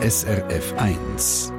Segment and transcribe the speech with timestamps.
[0.00, 1.52] SRF 1.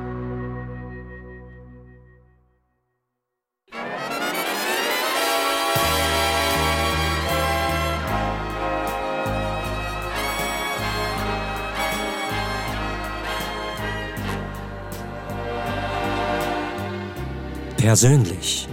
[17.77, 18.69] Persönlich.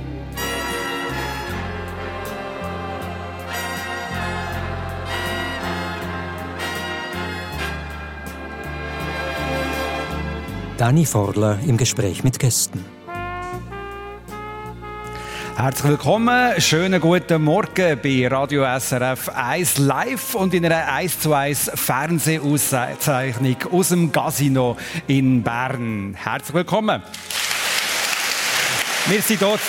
[10.78, 12.84] Dani Forler im Gespräch mit Gästen.
[15.56, 21.32] Herzlich willkommen, schönen guten Morgen bei Radio SRF 1 live und in einer 1 zu
[21.32, 24.76] 1 Fernsehauszeichnung aus dem Casino
[25.06, 26.14] in Bern.
[26.14, 27.02] Herzlich willkommen.
[29.06, 29.60] Wir sind dort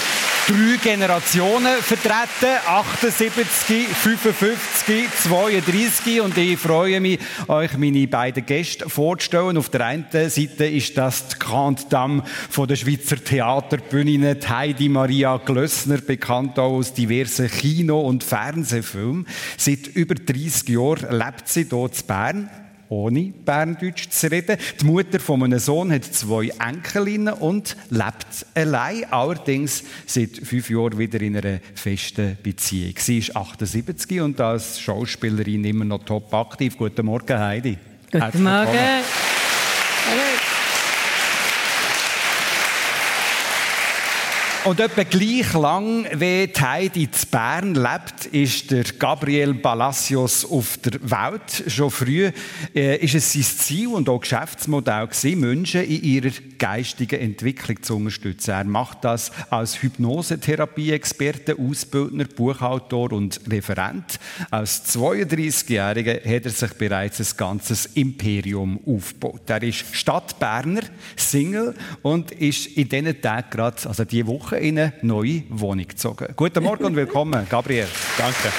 [0.47, 9.57] drei Generationen vertreten, 78, 55, 32 und ich freue mich, euch meine beiden Gäste vorzustellen.
[9.57, 15.35] Auf der einen Seite ist das die Grande Dame von der Schweizer Theaterbühne, Heidi Maria
[15.37, 19.27] Glössner, bekannt auch aus diversen Kino- und Fernsehfilmen.
[19.57, 22.49] Seit über 30 Jahren lebt sie hier in Bern
[22.89, 24.57] ohne Berndeutsch zu reden.
[24.79, 30.97] Die Mutter von meinem Sohn hat zwei Enkelinnen und lebt allein, allerdings seit fünf Jahren
[30.97, 32.93] wieder in einer festen Beziehung.
[32.97, 36.77] Sie ist 78 und als Schauspielerin immer noch top aktiv.
[36.77, 37.77] Guten Morgen, Heidi.
[38.11, 39.03] Guten Morgen.
[44.67, 50.99] Und etwa gleich lang, wie Heidi in Bern lebt, ist der Gabriel Palacios auf der
[51.09, 51.63] Welt.
[51.67, 52.29] Schon früh
[52.75, 58.51] äh, ist es sein Ziel und auch Geschäftsmodell Menschen in ihrer geistigen Entwicklung zu unterstützen.
[58.51, 64.19] Er macht das als Hypnosetherapie-Experte, Ausbildner, Buchautor und Referent.
[64.51, 69.43] Als 32-Jähriger hat er sich bereits ein ganzes Imperium aufgebaut.
[69.47, 70.81] Er ist Stadtberner,
[71.15, 76.27] Single und ist in diesen Tagen gerade, also diese Woche, in eine neue Wohnung gezogen.
[76.35, 77.87] Guten Morgen und willkommen, Gabriel.
[78.17, 78.51] Danke.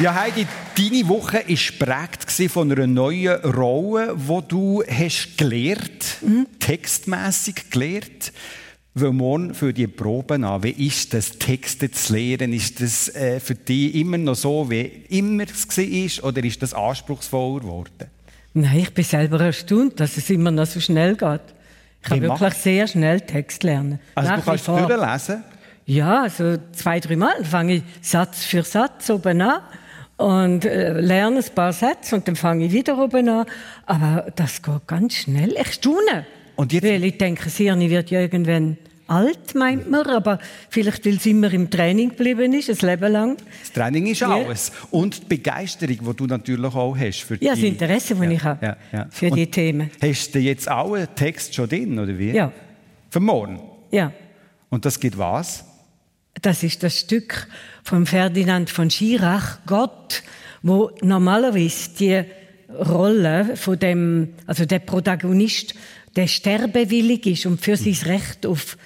[0.00, 0.46] Ja, Heidi,
[0.78, 6.46] deine Woche war geprägt von einer neuen Rolle, die du hast gelernt, mhm.
[6.58, 8.32] textmässig gelernt.
[8.94, 12.54] Weil morgen für die Proben an, wie ist das, Texte zu lernen?
[12.54, 16.72] Ist das äh, für dich immer noch so, wie immer es war, oder ist das
[16.72, 18.10] anspruchsvoller geworden?
[18.52, 21.40] Nein, ich bin selber erstaunt, dass es immer noch so schnell geht.
[22.02, 24.00] Ich kann wirklich sehr schnell Text lernen.
[24.14, 25.44] Also Nach du kannst lesen?
[25.86, 29.60] Ja, also zwei, drei Mal Dann fange ich Satz für Satz oben an
[30.16, 33.46] und äh, lerne ein paar Sätze und dann fange ich wieder oben an.
[33.86, 35.54] Aber das geht ganz schnell.
[35.60, 36.26] Ich staune.
[36.56, 36.84] Und jetzt?
[36.84, 38.76] Weil ich denke, das Hirn wird ja irgendwann
[39.10, 40.38] alt, meint man, aber
[40.68, 43.36] vielleicht, weil es immer im Training geblieben ist, ein Leben lang.
[43.60, 44.28] Das Training ist ja.
[44.28, 44.72] alles.
[44.90, 48.44] Und die Begeisterung, die du natürlich auch hast für Ja, das Interesse, das ja, ich
[48.44, 49.06] habe ja, ja.
[49.10, 49.90] für Und die Themen.
[50.00, 52.30] Hast du jetzt auch einen Text schon drin, oder wie?
[52.30, 52.52] Ja.
[53.10, 53.60] Für morgen?
[53.90, 54.12] Ja.
[54.68, 55.64] Und das geht was?
[56.40, 57.48] Das ist das Stück
[57.82, 60.22] von Ferdinand von Schirach, Gott,
[60.62, 62.22] wo normalerweise die
[62.72, 65.74] Rolle von dem, also der Protagonist,
[66.16, 68.76] der sterbewillig ist und für sein Recht auf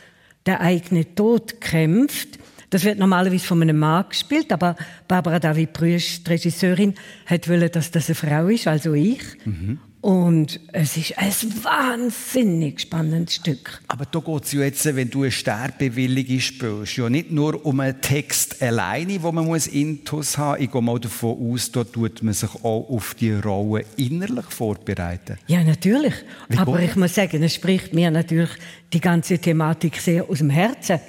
[0.46, 2.38] den eigenen Tod kämpft.
[2.70, 6.94] Das wird normalerweise von einem Mann gespielt, aber Barbara David Brüsch, die Regisseurin,
[7.26, 9.22] hat wollen, dass das eine Frau ist, also ich.
[9.44, 9.78] Mhm.
[10.04, 11.32] Und es ist ein
[11.62, 13.80] wahnsinnig spannendes Stück.
[13.88, 17.80] Aber da geht es ja jetzt, wenn du eine Sterbewillige spielst, ja nicht nur um
[17.80, 20.64] einen Text alleine, wo man muss Intus haben muss.
[20.66, 25.38] Ich gehe mal davon aus, da tut man sich auch auf die Rolle innerlich vorbereiten.
[25.46, 26.12] Ja, natürlich.
[26.50, 28.50] Wie Aber ich muss sagen, es spricht mir natürlich
[28.92, 31.00] die ganze Thematik sehr aus dem Herzen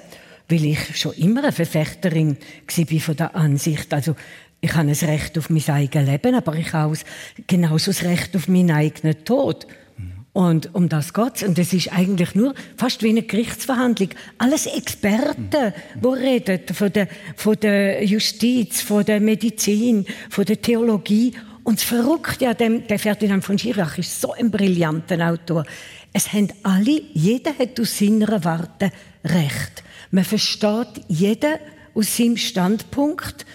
[0.48, 2.36] weil ich schon immer eine Verfechterin
[2.66, 3.92] war von der Ansicht.
[3.92, 4.14] Also
[4.66, 6.96] ich habe ein Recht auf mein eigenes Leben, aber ich habe
[7.46, 9.66] genauso das Recht auf meinen eigenen Tod.
[10.32, 14.10] Und um das geht Und es ist eigentlich nur fast wie eine Gerichtsverhandlung.
[14.36, 21.32] Alles Experten, die reden von der, von der Justiz, von der Medizin, von der Theologie.
[21.64, 25.64] Und das Verrückte an dem, der Ferdinand von Schirach ist so ein brillanter Autor.
[26.12, 28.90] Es haben alle, jeder hat aus seiner Warte
[29.24, 29.84] Recht.
[30.10, 31.54] Man versteht jeden
[31.94, 33.46] aus seinem Standpunkt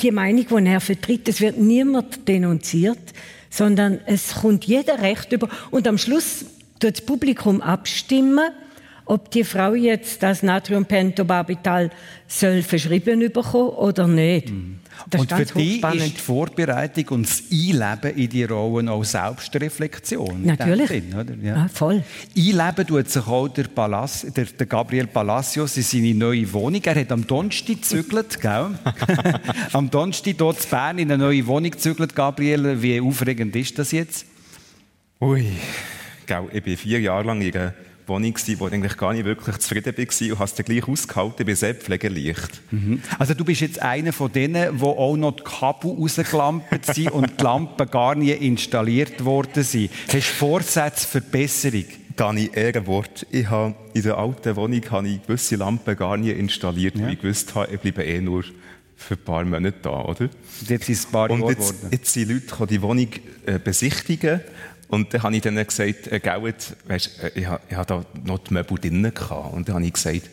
[0.00, 2.98] die Meinung, die er vertritt, es wird niemand denunziert,
[3.48, 5.48] sondern es kommt jeder Recht über.
[5.70, 6.44] Und am Schluss
[6.78, 8.50] tut das Publikum abstimmen,
[9.04, 11.90] ob die Frau jetzt das Natriumpentobarbital
[12.28, 14.50] soll verschrieben bekommen oder nicht.
[14.50, 14.81] Mhm.
[15.16, 20.44] Und für dich ist die Vorbereitung und das Einleben in die Rollen auch Selbstreflexion.
[20.44, 20.88] Natürlich.
[20.88, 21.34] Sinn, oder?
[21.42, 21.56] Ja.
[21.56, 21.68] ja.
[21.68, 22.02] voll.
[22.36, 26.82] Einleben tut sich auch der, Palace, der, der Gabriel Palacios in seine neue Wohnung.
[26.84, 28.70] Er hat am Donnerstag gezügelt, gell?
[29.72, 32.80] am Donnerstag dort in Bern in eine neue Wohnung gezügelt, Gabriel.
[32.82, 34.26] Wie aufregend ist das jetzt?
[35.20, 35.46] Ui,
[36.26, 37.52] gell, ich bin vier Jahre lang in
[38.06, 41.56] Wohnung, wo ich eigentlich gar nicht wirklich zufrieden war und habe es gleich ausgehalten, bin
[41.56, 42.60] sehr pflegeleicht.
[42.70, 43.02] Mhm.
[43.18, 47.38] Also du bist jetzt einer von denen, wo auch noch die Kabel rausgelampt sind und
[47.38, 49.90] die Lampen gar nie installiert worden sind.
[50.08, 51.84] Hast du Vorsätze für Besserung?
[52.16, 53.26] Gar nicht Ehrenwort.
[53.30, 57.04] Ich habe in der alten Wohnung habe ich gewisse Lampen gar nie installiert, ja.
[57.04, 58.44] weil ich gewusst habe, ich bleibe eh nur
[58.96, 60.28] für ein paar Monate da, oder?
[60.68, 63.08] Jetzt sind es ein paar Und jetzt, jetzt sind Leute, die die Wohnung
[63.46, 64.40] äh, besichtigen
[64.92, 68.40] und dann habe ich dann gesagt, äh, Gauet, weißt, äh, ich, ich hatte da noch
[68.40, 69.54] die Möbel drinnen gehabt.
[69.54, 70.28] Und dann habe ich gesagt,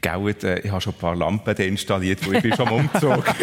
[0.00, 3.24] Gauet, äh, ich habe schon ein paar Lampen installiert, wo ich bin schon umgezogen.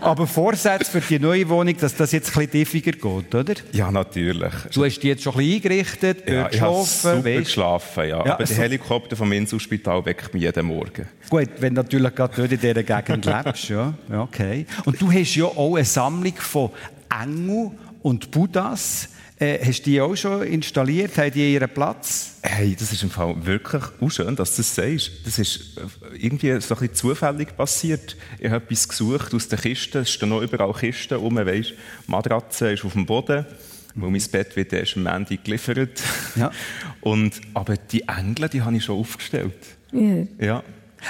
[0.00, 3.54] Aber Vorsätze für die neue Wohnung, dass das jetzt ein bisschen tiefer geht, oder?
[3.72, 4.54] Ja, natürlich.
[4.72, 7.44] Du hast die jetzt schon ein bisschen eingerichtet, ja, ich habe super weißt?
[7.44, 8.24] geschlafen, ja.
[8.24, 8.34] ja.
[8.36, 11.06] Aber der Helikopter vom Inselspital weckt mich jeden Morgen.
[11.28, 13.92] Gut, wenn du natürlich gerade dort in dieser Gegend lebst, ja.
[14.10, 14.64] Okay.
[14.86, 16.70] Und du hast ja auch eine Sammlung von
[17.20, 17.72] Engel
[18.02, 19.08] und Buddhas.
[19.38, 21.16] Äh, hast du die auch schon installiert?
[21.18, 22.34] Haben die ihren Platz?
[22.42, 25.10] Hey, das ist im Fall wirklich auch schön, dass du das sagst.
[25.24, 28.16] Das ist äh, irgendwie so ein bisschen zufällig passiert.
[28.38, 30.02] Ich habe etwas gesucht aus den Kisten.
[30.02, 31.36] Es stehen noch überall Kisten rum.
[31.36, 31.72] Weißt,
[32.06, 33.44] Matratze ist auf dem Boden.
[33.94, 36.00] Weil mein Bett wird erst am Ende geliefert.
[36.36, 36.50] Ja.
[37.00, 39.58] Und, aber die Engel, die habe ich schon aufgestellt.
[39.92, 40.00] Ja.
[40.38, 40.62] ja.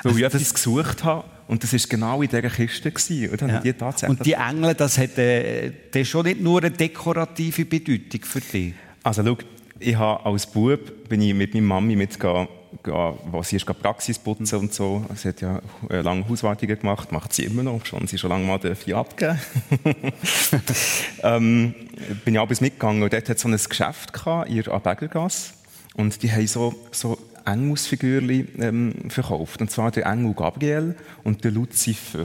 [0.02, 2.90] Weil also ich etwas gesucht habe und das war genau in dieser Kiste.
[2.90, 3.28] Gewesen.
[3.28, 3.60] Und, ja.
[3.60, 8.22] die tatsächlich und die Engel, das hat äh, das schon nicht nur eine dekorative Bedeutung
[8.22, 8.72] für dich?
[9.02, 9.36] Also schau,
[9.78, 12.48] ich habe als Bub bin ich mit meiner Mami mitgegangen,
[12.84, 15.04] wo sie ist Praxis putzen und so.
[15.14, 15.60] Sie hat ja
[15.90, 19.38] äh, lange Hauswartungen gemacht, macht sie immer noch, schon sie schon lange mal dürfen abgeben.
[21.22, 21.74] ähm,
[22.24, 25.52] bin ich abends mitgegangen und dort hat so ein Geschäft gehabt, der Abägergasse.
[25.96, 29.60] Und die haben so, so Engelsfigürchen ähm, verkauft.
[29.60, 30.94] Und zwar der Engel Gabriel
[31.24, 32.24] und der Luzifer.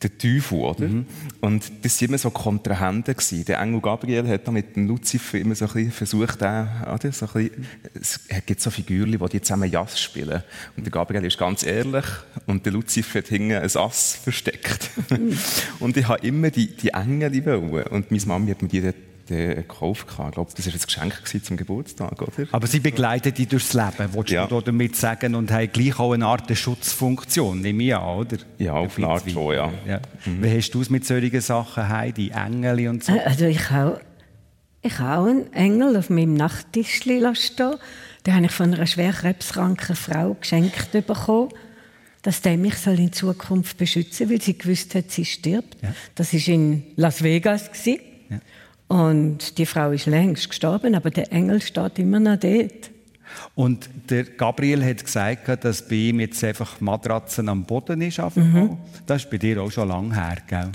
[0.00, 0.86] Der Teufel, oder?
[0.86, 1.06] Mhm.
[1.40, 3.14] Und das waren immer so Kontrahenten.
[3.14, 3.44] Gewesen.
[3.46, 7.10] Der Engel Gabriel hat mit dem Luzifer immer so ein bisschen versucht, äh, oder?
[7.10, 7.66] So ein bisschen,
[8.00, 10.44] es gibt so Figürchen, die zusammen Jass spielen.
[10.76, 12.04] Und der Gabriel ist ganz ehrlich
[12.46, 14.90] und der Luzifer hat hinten ein Ass versteckt.
[15.10, 15.36] Mhm.
[15.80, 17.86] und ich habe immer die, die Engel wollen.
[17.88, 18.92] Und meine Mami hat mir die
[19.28, 20.06] gekauft.
[20.08, 22.48] Ich glaube, das war ein Geschenk zum Geburtstag, oder?
[22.52, 24.46] Aber sie begleiten dich durchs Leben, willst ja.
[24.46, 28.36] du damit sagen, und haben gleich auch eine Art Schutzfunktion, nehme ich an, oder?
[28.58, 29.72] Ja, auf eine Art schon, ja.
[29.86, 30.00] ja.
[30.24, 30.42] Mhm.
[30.42, 33.12] Wie hast du es mit solchen Sachen, Heidi, Engel und so?
[33.24, 34.00] Also ich habe
[34.80, 37.34] ich habe einen Engel auf meinem Nachttisch stehen.
[38.26, 41.50] Den habe ich von einer schwer krebskranken Frau geschenkt bekommen,
[42.22, 45.76] dass der mich soll in Zukunft beschützen soll, weil sie gewusst hat, sie stirbt.
[45.82, 45.94] Ja.
[46.14, 47.70] Das war in Las Vegas.
[47.72, 48.00] Gewesen.
[48.88, 52.90] Und die Frau ist längst gestorben, aber der Engel steht immer noch dort.
[53.54, 58.18] Und der Gabriel hat gesagt, dass bei ihm jetzt einfach Matratzen am Boden ist.
[58.34, 58.78] Mhm.
[59.06, 60.72] Das ist bei dir auch schon lange her, gell?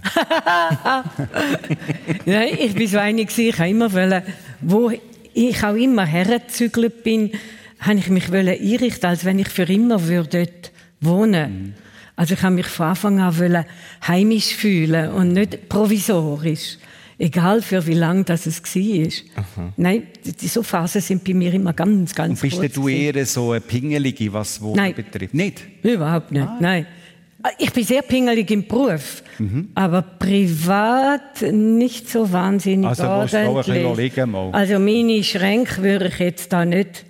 [2.25, 4.21] Nein, ich bin so einig, ich habe immer wollen,
[4.62, 4.92] wo
[5.33, 7.31] ich auch immer hergezügelt bin,
[7.80, 10.71] habe ich mich einrichten, als wenn ich für immer dort
[11.01, 11.74] wohnen mhm.
[12.16, 13.66] Also ich habe mich von Anfang an
[14.07, 16.77] heimisch fühlen und nicht provisorisch.
[17.23, 19.43] Egal für wie lang das es war.
[19.43, 19.73] Aha.
[19.77, 20.07] Nein,
[20.41, 24.33] so Phasen sind bei mir immer ganz, ganz Und bist du eher so eine Pingelige,
[24.33, 24.93] was Wohnen Nein.
[24.93, 25.33] betrifft?
[25.33, 25.61] Nicht?
[25.83, 26.57] Überhaupt nicht, ah.
[26.59, 26.85] nein.
[27.59, 29.69] Ich bin sehr pingelig im Beruf, mhm.
[29.73, 34.19] aber privat nicht so wahnsinnig also, ordentlich.
[34.21, 37.06] Also meine Schränke würde ich jetzt da nicht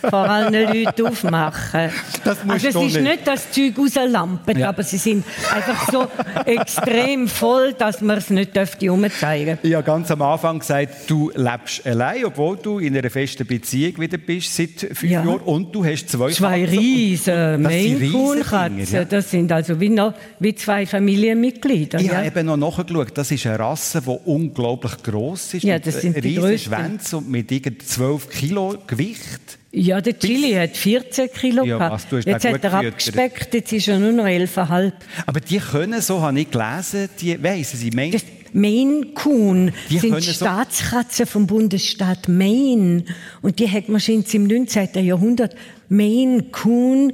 [0.00, 1.90] vor allen Leuten aufmachen.
[2.24, 3.02] Das also es ist nicht.
[3.02, 4.68] nicht das Zeug rauslampen, ja.
[4.68, 5.24] aber sie sind
[5.54, 6.06] einfach so
[6.46, 9.68] extrem voll, dass man es nicht umzeigen dürfte.
[9.68, 13.98] Ich habe ganz am Anfang gesagt, du lebst allein, obwohl du in einer festen Beziehung
[14.00, 15.24] wieder bist seit fünf ja.
[15.24, 18.94] Jahren und du hast zwei Zwei riesen Maine Coon Katzen.
[18.94, 19.04] Ja.
[19.04, 22.00] Das sind also wie, noch, wie zwei Familienmitglieder.
[22.00, 25.64] Ich habe eben noch nachgeschaut, das ist eine Rasse, die unglaublich gross ist.
[25.64, 29.59] Ja, das sind die riesen Schwänze und mit 12 Kilo Gewicht.
[29.72, 33.72] Ja, der Chili hat 14 Kilo ja, was, du hast Jetzt hat er abgespeckt, jetzt
[33.72, 34.92] ist er nur noch 11,5.
[35.26, 38.12] Aber die können, so habe ich gelesen, die weissen sie, Maine...
[38.12, 43.04] Das Maine Coon die sind Staatskatzen vom Bundesstaat Maine.
[43.42, 44.88] Und die hat man schon im 19.
[45.04, 45.54] Jahrhundert
[45.88, 47.12] Maine Coon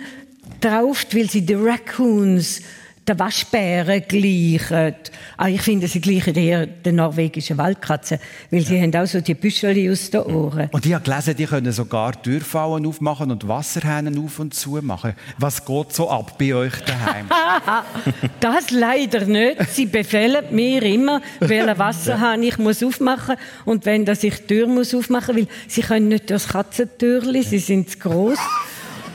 [0.62, 2.62] drauf, weil sie die Raccoons
[3.08, 4.94] den Waschbären gleichen.
[5.36, 8.18] Ah, ich finde, sie gleichen eher den norwegischen Waldkatzen,
[8.50, 10.68] weil sie haben auch so die Büschel aus den Ohren.
[10.72, 15.14] Und ich habe gelesen, die können sogar Türfallen aufmachen und Wasserhähne auf und zu machen.
[15.38, 17.26] Was geht so ab bei euch daheim?
[18.40, 19.70] das leider nicht.
[19.70, 24.66] Sie befehlen mir immer, welchen Wasserhahn ich muss aufmachen und wenn dass ich die Tür
[24.66, 28.38] muss aufmachen, weil sie können nicht durchs Katzentürli, sie sind zu groß.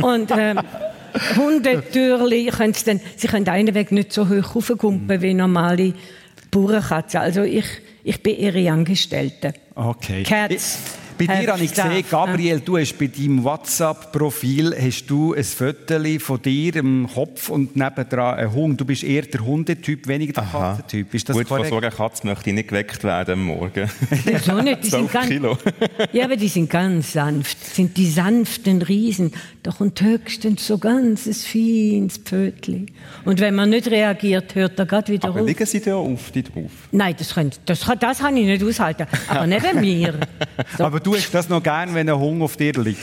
[0.02, 0.60] Und ähm,
[1.36, 5.94] Hundetürli, können sie, dann, sie können einen Weg nicht so hoch raufkumpen wie normale
[6.51, 7.20] Bauernkatzen.
[7.20, 7.65] Also ich,
[8.03, 9.53] ich bin ihre Angestellte.
[9.75, 10.24] Okay.
[10.24, 10.80] Cats.
[11.28, 16.00] Bei dir habe ich gesehen, Gabriel, du hast bei deinem WhatsApp-Profil hast du ein Foto
[16.20, 18.82] von dir im Kopf und nebendran einen Hund.
[18.82, 20.74] Du bist eher der Hundetyp, weniger der Aha.
[20.78, 21.13] Katzentyp.
[21.13, 21.70] Ist das Gut, korrekt?
[21.70, 23.90] von so einer Katze möchte ich nicht geweckt werden am Morgen.
[24.25, 24.84] Wieso nicht?
[24.86, 25.58] Die sind ganz, Kilo.
[26.12, 27.58] ja, aber die sind ganz sanft.
[27.62, 29.34] Das sind die sanften Riesen.
[29.62, 32.90] Doch und höchstens so ganz ein feines Pfötchen.
[33.25, 35.48] Und wenn man nicht reagiert, hört er gerade wieder aber auf.
[35.48, 36.72] liegen sie da auf, die drauf?
[36.92, 39.06] Nein, das, können, das, das kann ich nicht aushalten.
[39.28, 40.16] Aber neben mir.
[40.78, 40.86] So.
[40.86, 43.00] Aber du hast das noch gern, wenn ein Hund auf dir liegt?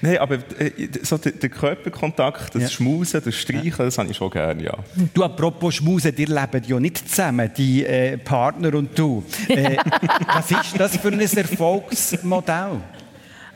[0.00, 2.68] Nein, aber äh, so der, der, Körperkontakt, das ja.
[2.68, 3.84] Schmusen, das Streichen, ja.
[3.84, 4.74] das habe ich schon gerne, ja.
[5.14, 9.24] Du, apropos Schmusen, ihr lebt ja nicht zusammen, die äh, Partner und du.
[9.48, 9.76] Äh,
[10.26, 12.80] was ist das für ein Erfolgsmodell?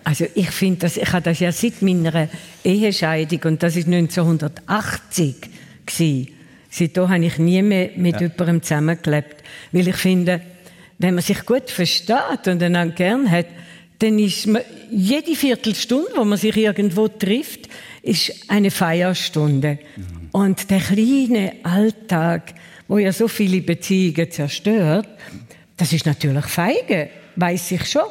[0.03, 2.29] Also ich finde, ich habe das ja seit meiner
[2.65, 5.37] Ehescheidung und das ist 1980
[5.85, 6.29] gewesen.
[6.71, 8.29] Seitdem habe ich nie mehr mit ja.
[8.29, 10.41] jemandem zusammengelebt, weil ich finde,
[11.01, 13.47] wenn man sich gut versteht und einander gern hat,
[13.99, 17.69] dann ist man, jede Viertelstunde, wo man sich irgendwo trifft,
[18.03, 19.79] ist eine Feierstunde.
[19.97, 20.29] Mhm.
[20.33, 22.55] Und der kleine Alltag,
[22.87, 25.09] wo ja so viele Beziehungen zerstört,
[25.79, 28.03] das ist natürlich feige, weiß ich schon.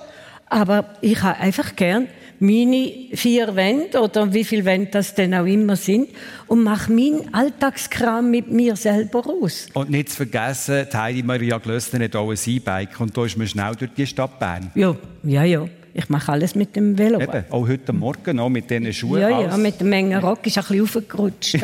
[0.48, 2.08] Aber ich habe einfach gern
[2.40, 6.10] meine vier Wände oder wie viele Wände das denn auch immer sind
[6.48, 9.68] und mache meinen Alltagskram mit mir selber aus.
[9.74, 13.48] Und nicht zu vergessen, Heidi Maria Glössner hat auch ein E-Bike und da ist man
[13.48, 14.72] schnell durch die Stadt Bern.
[14.76, 15.68] Ja, ja, ja.
[15.94, 17.20] Ich mache alles mit dem Velo.
[17.20, 19.22] Eben, auch heute Morgen noch mit diesen Schuhen.
[19.22, 21.58] Ja, ja, mit der Menge Rock ist ein bisschen aufgerutscht.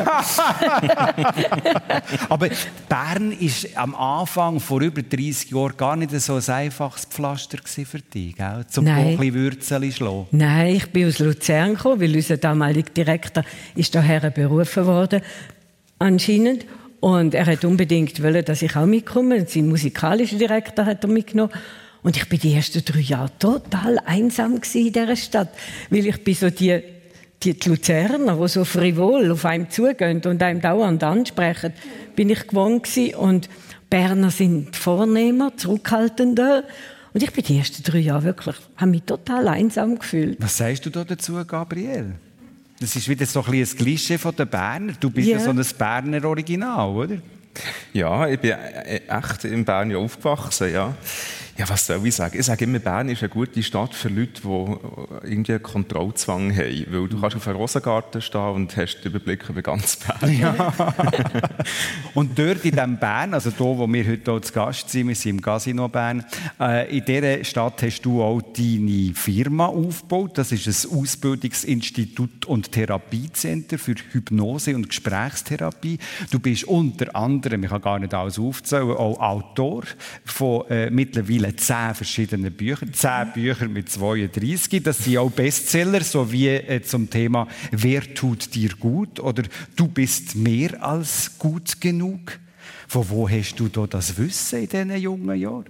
[2.28, 2.48] Aber
[2.88, 8.00] Bern ist am Anfang, vor über 30 Jahren, gar nicht so ein einfaches Pflaster für
[8.00, 8.64] dich, gell?
[8.68, 9.06] zum Nein.
[9.06, 10.26] ein bisschen Würzel schlagen.
[10.30, 15.20] Nein, ich bin aus Luzern gekommen, weil unser damaliger Direktor ist daher berufen worden,
[15.98, 16.66] anscheinend.
[17.00, 19.46] Und er hat unbedingt wollen, dass ich auch mitkomme.
[19.46, 21.52] Sein musikalischer Direktor hat er mitgenommen.
[22.06, 25.48] Und ich bin die ersten drei Jahre total einsam in dieser Stadt,
[25.90, 26.80] weil ich bin so die,
[27.42, 31.72] die Luzerner, die so frivol auf einem zugehen und einem dauernd ansprechen,
[32.14, 33.16] bin ich gewohnt gewesen.
[33.16, 33.48] Und
[33.90, 36.62] Berner sind vornehmer, zurückhaltender.
[37.12, 40.36] Und ich bin die ersten drei Jahre wirklich, habe mich total einsam gefühlt.
[40.40, 42.12] Was sagst du da dazu, Gabriel?
[42.78, 44.92] Das ist wieder so ein, ein Klischee von den Berner.
[45.00, 47.16] Du bist ja, ja so ein Berner Original, oder?
[47.92, 50.94] Ja, ich bin äh, echt in Bern aufgewachsen, ja.
[51.58, 52.38] Ja, was soll ich sagen?
[52.38, 56.86] Ich sage immer, Bern ist eine gute Stadt für Leute, die irgendwie einen Kontrollzwang haben.
[56.90, 60.38] Weil du kannst auf einem Rosengarten stehen und hast den Überblick über ganz Bern.
[60.38, 60.54] Ja.
[62.14, 65.14] und dort in diesem Bern, also da, wo wir heute hier zu Gast sind, wir
[65.14, 66.26] sind im Casino Bern,
[66.60, 70.36] äh, in dieser Stadt hast du auch deine Firma aufgebaut.
[70.36, 75.98] Das ist ein Ausbildungsinstitut und Therapiecenter für Hypnose und Gesprächstherapie.
[76.30, 79.84] Du bist unter anderem, ich kann gar nicht alles aufzählen, auch Autor
[80.26, 84.82] von äh, mittlerweile mittlerweile zehn verschiedene Bücher, zehn Bücher mit 32.
[84.82, 89.44] Das sind auch Bestseller, so wie äh, zum Thema Wer tut dir gut oder
[89.76, 92.38] Du bist mehr als gut genug.
[92.88, 95.66] Von wo hast du da das Wissen in diesen jungen Jahren?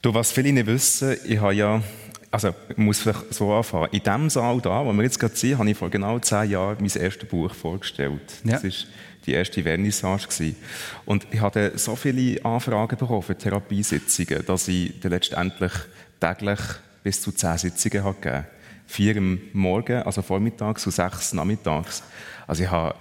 [0.00, 1.82] Du, was viele nicht wissen, ich habe ja
[2.30, 3.88] also ich muss vielleicht so anfangen.
[3.90, 6.76] In dem Saal da, wo wir jetzt gerade sind, habe ich vor genau zehn Jahren
[6.78, 8.20] mein erstes Buch vorgestellt.
[8.44, 8.52] Ja.
[8.52, 8.86] Das ist
[9.26, 10.56] die erste Vernissage gewesen.
[11.04, 15.72] Und ich hatte so viele Anfragen bekommen für Therapiesitzungen, dass ich dann letztendlich
[16.20, 16.60] täglich
[17.02, 18.46] bis zu zehn Sitzungen habe gegeben.
[18.86, 22.02] Vier am Morgen, also vormittags und sechs nachmittags.
[22.46, 22.94] Also ich habe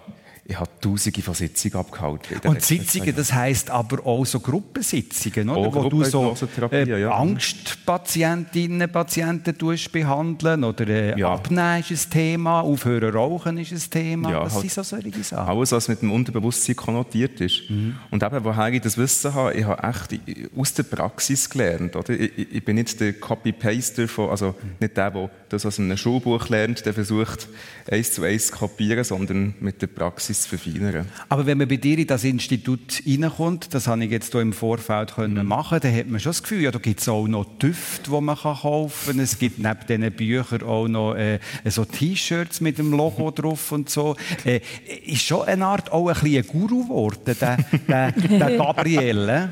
[0.50, 2.48] ich habe tausende von Sitzungen abgehalten.
[2.48, 5.74] Und Sitzungen, das heisst aber auch so Gruppensitzungen, oder?
[5.74, 6.34] wo du so
[6.72, 7.12] äh, ja.
[7.12, 9.56] Angstpatientinnen, Patienten
[9.92, 11.34] behandeln oder äh, ja.
[11.34, 14.32] Abnehmen ist ein Thema, Aufhören rauchen ist ein Thema.
[14.32, 15.50] Ja, das halt sind so solche Sachen.
[15.50, 17.70] Alles, was mit dem Unterbewusstsein konnotiert ist.
[17.70, 17.98] Mhm.
[18.10, 20.22] Und eben, woher ich das Wissen habe, ich habe echt
[20.56, 21.98] aus der Praxis gelernt.
[21.98, 22.12] Oder?
[22.12, 26.86] Ich, ich bin nicht der Copy-Paster, also nicht der, der das aus einem Schulbuch lernt,
[26.86, 27.50] der versucht,
[27.90, 31.08] eins zu eins zu kopieren, sondern mit der Praxis etwas verfeinern.
[31.30, 34.54] Aber wenn man bei dir in das Institut reinkommt, das habe ich jetzt hier im
[34.54, 35.48] Vorfeld können mhm.
[35.48, 38.22] machen, dann hat man schon das Gefühl, ja, da gibt es auch noch Düfte, die
[38.22, 39.20] man kaufen kann.
[39.20, 43.90] Es gibt neben diesen Büchern auch noch äh, so T-Shirts mit dem Logo drauf und
[43.90, 44.16] so.
[44.46, 44.62] Äh,
[45.06, 49.50] ist schon eine Art auch ein bisschen ein Guru geworden, der, der, der Gabriele.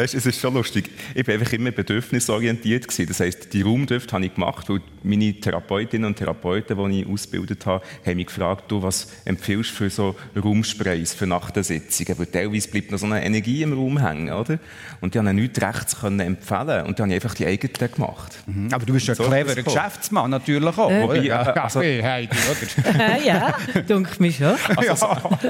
[0.00, 0.90] Weißt, es ist schon lustig.
[1.14, 2.88] Ich war einfach immer bedürfnisorientiert.
[2.88, 3.06] Gewesen.
[3.06, 7.66] Das heisst, die Raumdüfte habe ich gemacht, weil meine Therapeutinnen und Therapeuten, die ich ausgebildet
[7.66, 12.18] habe, haben mich gefragt, du, was empfiehlst du für so Raumsprays für nach den Sitzungen?
[12.18, 14.58] Weil teilweise bleibt noch so eine Energie im Raum hängen, oder?
[15.02, 18.38] Und die haben nichts rechts können empfehlen und dann habe ich einfach die eigenen gemacht.
[18.46, 18.68] Mhm.
[18.72, 20.90] Aber du bist ein so cleverer Geschäftsmann natürlich auch.
[20.90, 21.02] Äh.
[21.02, 23.18] Wobei, äh, also, Heidi, oder?
[23.22, 23.54] ja,
[23.86, 24.54] denke mich schon.
[24.76, 25.06] Also,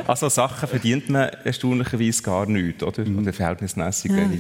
[0.07, 3.05] also, Sachen verdient man erstaunlicherweise gar nichts, oder?
[3.05, 3.21] Mhm.
[3.21, 4.40] Oder verhältnismäßig wenig.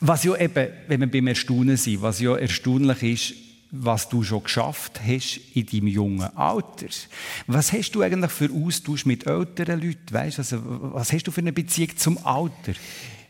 [0.00, 3.34] Was ja eben, wenn wir beim Erstaunen sind, was ja erstaunlich ist,
[3.70, 6.88] was du schon geschafft hast in deinem jungen Alter.
[7.46, 10.12] Was hast du eigentlich für Austausch mit älteren Leuten?
[10.12, 12.74] Weißt, also, was hast du für eine Beziehung zum Alter?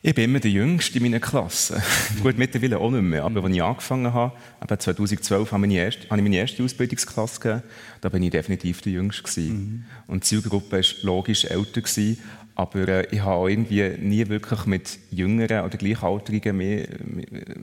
[0.05, 1.81] Ich bin immer der Jüngste in meiner Klasse.
[2.25, 3.23] Gut, mittlerweile auch nicht mehr.
[3.23, 4.33] Aber als ich angefangen habe,
[4.67, 7.63] 2012 habe ich, erste, habe ich meine erste Ausbildungsklasse gegeben.
[8.01, 9.43] Da bin ich definitiv der Jüngste.
[9.43, 9.85] Mhm.
[10.09, 11.83] Und die Zielgruppe war logisch älter.
[11.83, 12.19] Gewesen.
[12.55, 16.87] Aber äh, ich habe irgendwie nie wirklich mit Jüngeren oder Gleichaltrigen mehr,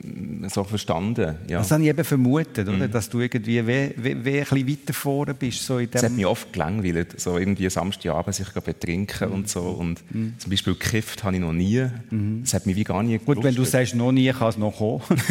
[0.01, 1.35] mehr so verstanden.
[1.47, 1.59] Ja.
[1.59, 2.87] Das habe ich eben vermutet, oder?
[2.87, 2.91] Mhm.
[2.91, 5.63] dass du irgendwie wie, wie, wie ein bisschen weiter vorne bist.
[5.63, 9.35] So in dem das hat mich oft gelangweilt, so irgendwie Samstagabend sich betrinken mhm.
[9.35, 9.61] und so.
[9.61, 10.33] Und mhm.
[10.39, 11.85] Zum Beispiel gekifft habe ich noch nie.
[12.09, 12.41] Mhm.
[12.43, 14.75] Das hat mich wie gar nie Gut, wenn du sagst, noch nie, kann es noch
[14.75, 15.01] kommen.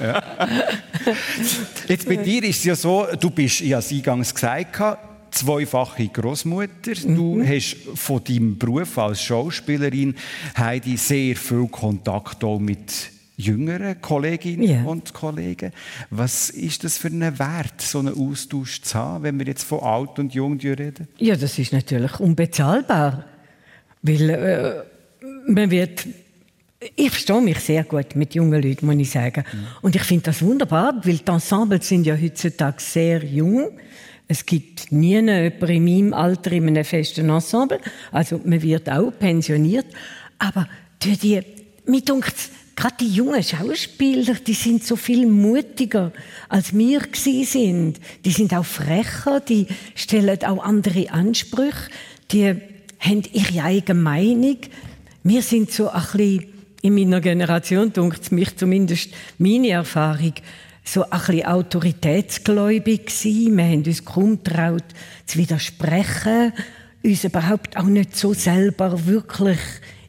[0.00, 0.22] ja.
[1.86, 4.72] Jetzt bei dir ist es ja so, du bist, ich habe es eingangs gesagt,
[5.34, 6.92] zweifache Großmutter.
[7.06, 7.16] Mhm.
[7.16, 10.14] Du hast von deinem Beruf als Schauspielerin
[10.56, 14.84] Heidi sehr viel Kontakt auch mit jüngeren Kolleginnen yeah.
[14.84, 15.72] und Kollegen.
[16.10, 19.80] Was ist das für ein Wert, so einen Austausch zu haben, wenn wir jetzt von
[19.80, 21.08] alt und jung reden?
[21.18, 23.24] Ja, das ist natürlich unbezahlbar,
[24.02, 24.82] weil äh,
[25.48, 26.06] man wird
[26.96, 29.44] ich verstehe mich sehr gut mit jungen Leuten, muss ich sagen.
[29.50, 29.66] Mhm.
[29.80, 33.70] Und ich finde das wunderbar, weil die Ensembles sind ja heutzutage sehr jung.
[34.26, 37.80] Es gibt nie jemanden in meinem Alter in einem festen Ensemble.
[38.10, 39.86] Also man wird auch pensioniert.
[40.38, 41.40] Aber durch die,
[41.86, 42.34] mir denkt,
[42.74, 46.12] gerade die jungen Schauspieler, die sind so viel mutiger,
[46.48, 48.00] als wir sind.
[48.24, 51.90] Die sind auch frecher, die stellen auch andere Ansprüche,
[52.32, 52.54] die
[52.98, 54.58] haben ihre eigene Meinung.
[55.22, 56.46] Wir sind so ein bisschen,
[56.82, 60.34] in meiner Generation, denkt mich zumindest meine Erfahrung,
[60.84, 63.56] so ein bisschen autoritätsgläubig gewesen.
[63.56, 64.84] Wir haben uns kaum getraut,
[65.26, 66.52] zu widersprechen,
[67.02, 69.58] uns überhaupt auch nicht so selber wirklich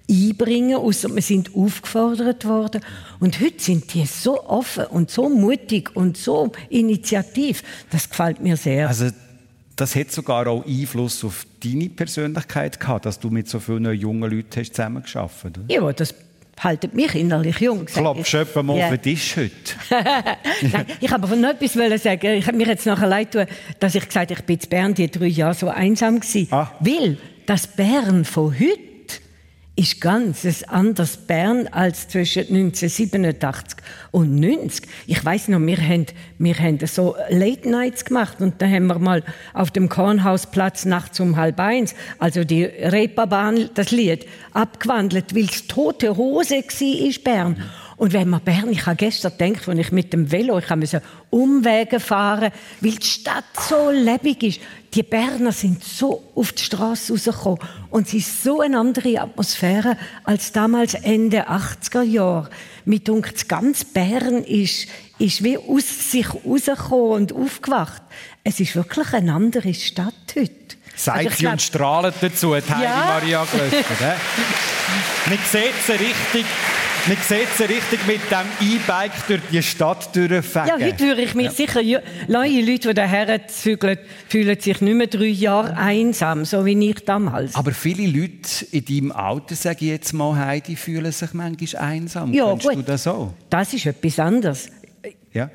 [0.09, 2.81] einbringen, außer wir sind aufgefordert worden.
[3.19, 7.63] Und heute sind die so offen und so mutig und so initiativ.
[7.89, 8.87] Das gefällt mir sehr.
[8.87, 9.09] Also
[9.75, 14.29] das hat sogar auch Einfluss auf deine Persönlichkeit gehabt, dass du mit so vielen jungen
[14.29, 15.71] Leuten hast zusammengearbeitet hast.
[15.71, 16.15] Ja, das
[16.59, 17.85] haltet mich innerlich jung.
[17.85, 18.85] Klappst du etwa mal yeah.
[18.85, 19.51] auf den Tisch heute?
[20.71, 22.33] Nein, ich habe aber noch etwas sagen.
[22.33, 23.45] Ich habe mir jetzt nachher leid tun,
[23.79, 26.47] dass ich gesagt habe, ich bin in Bern die drei Jahre so einsam gewesen.
[26.51, 26.71] Ah.
[26.79, 28.94] Weil das Bern von heute
[29.77, 33.79] ist ganz ein anderes Bern als zwischen 1987
[34.11, 34.87] und 90.
[35.05, 36.05] Ich weiß noch, wir haben,
[36.37, 41.19] wir haben so Late Nights gemacht und da haben wir mal auf dem Kornhausplatz nachts
[41.19, 47.63] um halb eins, also die Reeperbahn, das Lied, abgewandelt, weil es tote Hose war, Bern.
[47.97, 51.01] Und wenn man Bern, ich habe gestern gedacht, als ich mit dem Velo, ich musste
[51.29, 54.59] Umwege fahren, weil die Stadt so lebendig ist.
[54.93, 59.97] Die Berner sind so auf die Straße rausgekommen und es ist so eine andere Atmosphäre
[60.23, 62.49] als damals Ende 80er Jahre.
[62.85, 68.01] Mit uns ganz Bern ist, ist wie aus sich rausgekommen und aufgewacht.
[68.43, 70.75] Es ist wirklich eine andere Stadt heute.
[70.95, 73.05] Seid also, sie und strahlt dazu, die ja.
[73.07, 74.15] Maria Glöckner.
[75.27, 76.45] Man sieht sie richtig
[77.07, 80.79] man sieht sie richtig mit dem E-Bike durch die Stadt durchfahren.
[80.79, 81.51] Ja, heute würde ich mich ja.
[81.51, 81.81] sicher,
[82.27, 87.05] neue Leute, die daher zügeln, fühlen sich nicht mehr drei Jahre einsam, so wie ich
[87.05, 87.55] damals.
[87.55, 92.33] Aber viele Leute in deinem Alter, sage ich jetzt mal, Heidi, fühlen sich manchmal einsam.
[92.33, 92.75] Ja, Kennst gut.
[92.77, 93.33] du das auch?
[93.49, 94.69] Das ist etwas anderes.
[95.31, 95.51] Ja.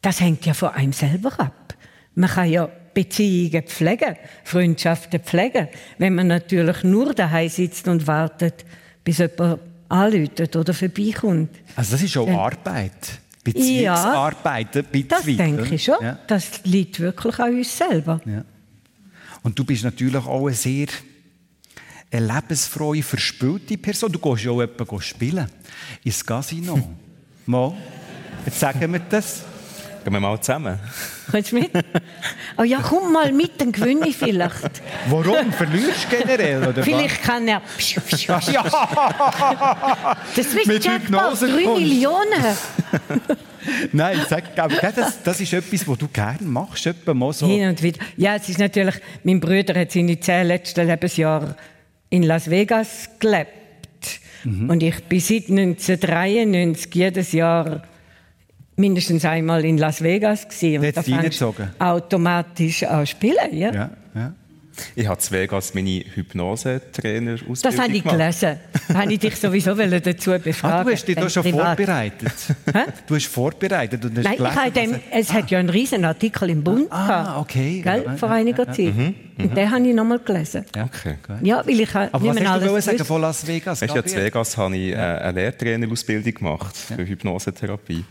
[0.00, 1.74] Das hängt ja von einem selber ab.
[2.14, 8.64] Man kann ja Beziehungen pflegen, Freundschaften pflegen, wenn man natürlich nur daheim sitzt und wartet,
[9.04, 11.50] bis jemand anläutet oder vorbeikommt.
[11.76, 12.38] Also das ist auch ja.
[12.38, 13.20] Arbeit.
[13.44, 15.96] Beziehungsarbeit, ja, ein Das denke ich schon.
[16.02, 16.18] Ja.
[16.26, 18.20] Das liegt wirklich an uns selber.
[18.26, 18.44] Ja.
[19.42, 20.88] Und du bist natürlich auch eine sehr
[22.10, 24.10] eine lebensfrohe, verspülte Person.
[24.12, 25.46] Du gehst ja auch jemanden spielen.
[26.04, 26.78] Ins Casino.
[27.46, 27.74] Mal.
[28.44, 29.42] Jetzt sagen wir das.
[30.04, 30.78] Gehen wir mal zusammen.
[31.30, 31.70] Kommst du mit?
[32.56, 34.82] Oh ja, komm mal mit, dann gewinne ich vielleicht.
[35.08, 35.52] Warum?
[35.52, 37.60] Verlierst du generell, oder Vielleicht kann er...
[38.50, 38.64] Ja,
[40.34, 41.80] Das ist Mit Jackpot, Hypnose 3 kommst.
[41.80, 42.56] Millionen.
[43.92, 47.46] nein, sag, aber das, das ist etwas, was du gerne machst, mal so.
[47.46, 48.00] Hin und wieder.
[48.16, 51.54] Ja, es ist natürlich, mein Bruder hat seine zehn letzten Lebensjahre
[52.10, 53.50] in Las Vegas gelebt.
[54.44, 54.70] Mhm.
[54.70, 57.82] Und ich bin seit 1993 jedes Jahr
[58.78, 60.84] mindestens einmal in Las Vegas gewesen.
[60.86, 61.68] Und Da reingezogen?
[61.78, 63.72] automatisch an spielen, ja.
[63.72, 64.32] Ja, ja.
[64.94, 68.58] Ich habe in Vegas meine Hypnose-Trainer-Ausbildung Das habe ich gelesen.
[68.88, 70.86] Da habe ich dich sowieso dazu Ah, befragen.
[70.86, 71.76] du hast dich da schon privat.
[71.76, 72.32] vorbereitet.
[73.08, 76.04] Du hast vorbereitet und hast Nein, ich gelesen, habe dem, es hat ja einen riesen
[76.04, 77.80] Artikel im Bund Ah, gehabt, okay.
[77.82, 78.94] Gell, Ja, vor ja, einiger ja, Zeit.
[79.38, 80.64] Und den habe ich nochmal gelesen.
[80.76, 81.16] Ja, Okay.
[81.26, 81.36] gut.
[81.42, 83.82] Ja, weil ich Aber was hast du sagen von Las Vegas?
[83.82, 84.16] Weißt du, in?
[84.16, 88.04] Vegas habe ich äh, eine Lehrtrainerausbildung gemacht für Hypnosetherapie.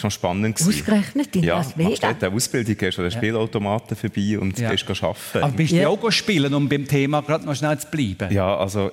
[0.00, 0.56] Schon spannend.
[0.56, 0.80] gewesen.
[0.80, 2.00] Ausgerechnet in ja, Las machst Vegas?
[2.00, 4.70] dort eine Ausbildung, gehst an den Spielautomaten vorbei und Ja.
[4.70, 5.18] gehst arbeiten.
[5.42, 5.88] Aber bist du Ja.
[5.88, 8.32] auch go spielen, um beim Thema gerade noch schnell zu bleiben?
[8.32, 8.90] Ja, also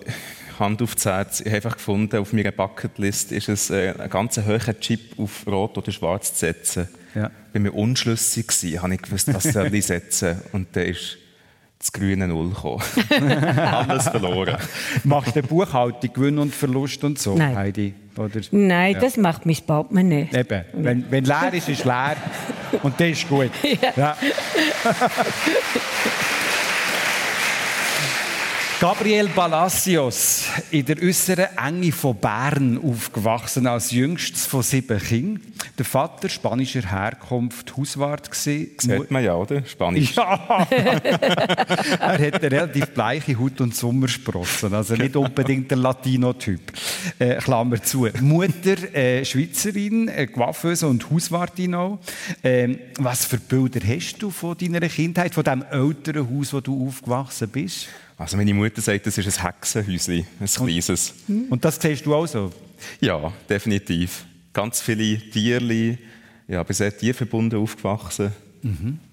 [0.60, 1.40] Hand aufs Herz.
[1.40, 5.46] Ich habe einfach gefunden, auf meiner Bucketlist ist es, äh, einen ganz hohen Chip auf
[5.48, 6.88] Rot oder Schwarz zu setzen.
[7.16, 7.32] Ja.
[7.54, 10.42] Bin mir unschlüssig gewesen, habe ich gewusst, was soll ich setzen.
[10.52, 11.18] Und dann ist
[11.80, 12.82] das grüne Null gekommen.
[13.58, 14.58] Alles verloren.
[15.04, 17.56] Machst du Buchhaltung, Gewinn und Verlust und so, Nein.
[17.56, 17.94] Heidi?
[18.18, 18.42] Oder?
[18.52, 20.28] Nein, das macht mein Portemonnaie.
[20.34, 22.16] Eben, wenn, wenn leer ist, ist leer.
[22.82, 23.52] Und das ist gut.
[23.96, 24.18] Ja.
[28.80, 35.42] Gabriel Palacios, in der äußeren Enge von Bern aufgewachsen, als jüngstes von sieben Kindern.
[35.80, 38.70] Der Vater spanischer Herkunft Hauswart gewesen.
[38.78, 39.66] Sieht man ja, oder?
[39.66, 40.14] Spanisch.
[40.16, 40.68] Ja!
[40.70, 46.62] er hat eine relativ bleiche Haut und Sommersprossen, also nicht unbedingt der Latino-Typ.
[47.18, 48.08] Äh, Klammer zu.
[48.22, 51.98] Mutter äh, Schweizerin, äh, Coiffeuse und Hauswartin auch.
[52.44, 56.88] Ähm, was für Bilder hast du von deiner Kindheit, von dem älteren Haus, wo du
[56.88, 57.88] aufgewachsen bist?
[58.18, 61.14] Also meine Mutter sagt, das ist ein Hexenhäuschen, ein kleines.
[61.28, 62.52] Und das siehst du auch so?
[63.00, 64.26] Ja, definitiv.
[64.54, 65.98] Ganz viele Tierli.
[66.48, 68.32] Ja, bin sehr tierverbunden aufgewachsen.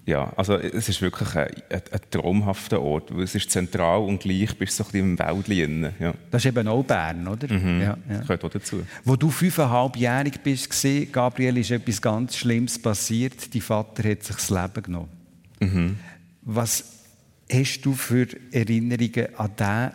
[0.05, 3.11] Ja, also es ist wirklich ein, ein, ein traumhafter Ort.
[3.11, 5.93] Es ist zentral und gleich bist du so ein bisschen im Wäldchen.
[5.99, 7.47] Ja, Das ist eben auch Bern, oder?
[7.47, 8.19] Ja, ja.
[8.21, 8.83] gehört auch dazu.
[9.05, 10.69] Wo du fünfeinhalbjährig bist,
[11.11, 13.53] Gabriel, ist etwas ganz Schlimmes passiert.
[13.53, 15.99] Dein Vater hat sich das Leben genommen.
[16.41, 16.94] Was
[17.51, 19.91] hast du für Erinnerungen an diesen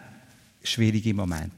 [0.63, 1.53] schwierigen Moment?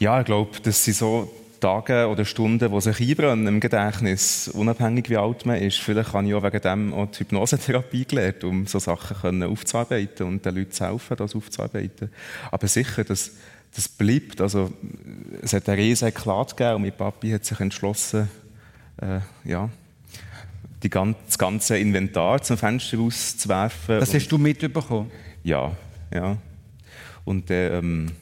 [0.00, 5.08] Ja, ich glaube, das sind so Tage oder Stunden, die sich einbrennen im Gedächtnis, unabhängig
[5.08, 5.78] wie alt man ist.
[5.78, 10.44] Vielleicht habe ich auch wegen dem auch die Hypnosetherapie gelernt, um so Sachen aufzuarbeiten und
[10.44, 12.10] den Leuten zu helfen, das aufzuarbeiten.
[12.50, 13.30] Aber sicher, das,
[13.74, 14.42] das bleibt.
[14.42, 14.72] Also,
[15.40, 18.28] es hat einen riesen Eklat gegeben und mein Papi hat sich entschlossen,
[19.00, 19.70] äh, ja,
[20.84, 23.98] die gan das ganze Inventar zum Fenster rauszuwerfen.
[23.98, 25.10] Das hast du mitbekommen?
[25.42, 25.74] ja,
[26.12, 26.36] ja.
[27.24, 28.12] Und dann, ähm,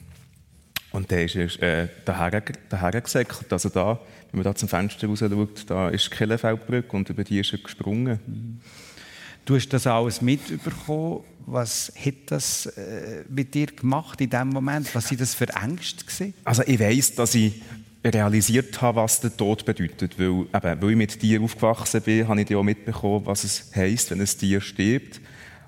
[0.91, 3.51] und dann ist er äh, daher, daher gesäckelt.
[3.51, 3.99] Also da,
[4.31, 7.51] wenn man da zum Fenster raus schaut, da ist die Killenfeldbrücke und über die ist
[7.51, 8.61] er gesprungen.
[9.45, 11.25] Du hast das alles mitbekommen.
[11.45, 14.95] Was hat das äh, mit dir gemacht in dem Moment?
[14.95, 16.33] Was sind das für Ängste gewesen?
[16.45, 17.61] Also ich weiss, dass ich
[18.03, 20.19] realisiert habe, was der Tod bedeutet.
[20.19, 24.11] Weil, eben, weil ich mit Tieren aufgewachsen bin, habe ich auch mitbekommen, was es heisst,
[24.11, 25.21] wenn ein Tier stirbt.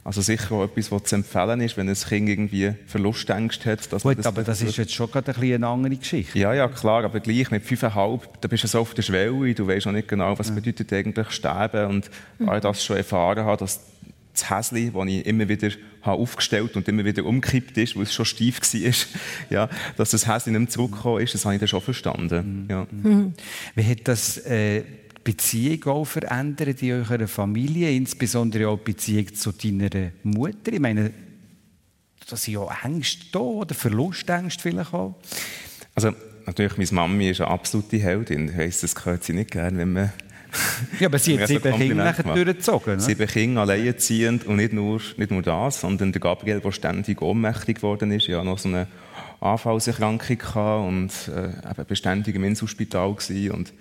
[0.06, 3.92] Also sicher auch etwas, was zu empfehlen ist, wenn ein Kind irgendwie Verlustängste hat.
[3.92, 6.38] Dass Gut, aber das ist jetzt schon gerade ein bisschen eine andere Geschichte.
[6.38, 9.66] Ja, ja, klar, aber gleich mit fünfeinhalb, da bist du so auf der Schwelle, du
[9.66, 12.12] weißt noch nicht genau, was bedeutet eigentlich sterben und
[12.46, 13.82] all das schon erfahren habe, dass
[14.36, 15.70] das Häsli, das ich immer wieder
[16.02, 18.92] habe aufgestellt und immer wieder umgekippt ist, weil es schon steif war,
[19.50, 22.68] ja, dass das Häsli nicht mehr zurückgekommen ist, das habe ich dann schon verstanden.
[22.70, 22.88] Ja.
[23.76, 29.34] Wie hat das äh, die Beziehung auch verändert in eurer Familie, insbesondere auch die Beziehung
[29.34, 30.72] zu deiner Mutter?
[30.72, 31.12] Ich meine,
[32.28, 35.16] da sind ja Ängste da oder Verlustängste vielleicht auch.
[35.94, 36.12] Also
[36.46, 38.50] natürlich, meine Mami ist eine absolute Heldin.
[38.50, 40.14] Ich weiss, das gehört sie nicht gerne, wenn man
[41.00, 42.96] Ja, aber sie hat sieben Kinder nachher durchgezogen.
[42.96, 43.02] Ne?
[43.02, 47.78] Sieben Kinder alleinerziehend und nicht nur, nicht nur das, sondern der Gabriel, der ständig ohnmächtig
[47.78, 48.88] geworden ist, ja noch so eine
[49.42, 53.52] Anfallserkrankung gehabt und äh, eben beständig im Inselspital gewesen.
[53.52, 53.74] und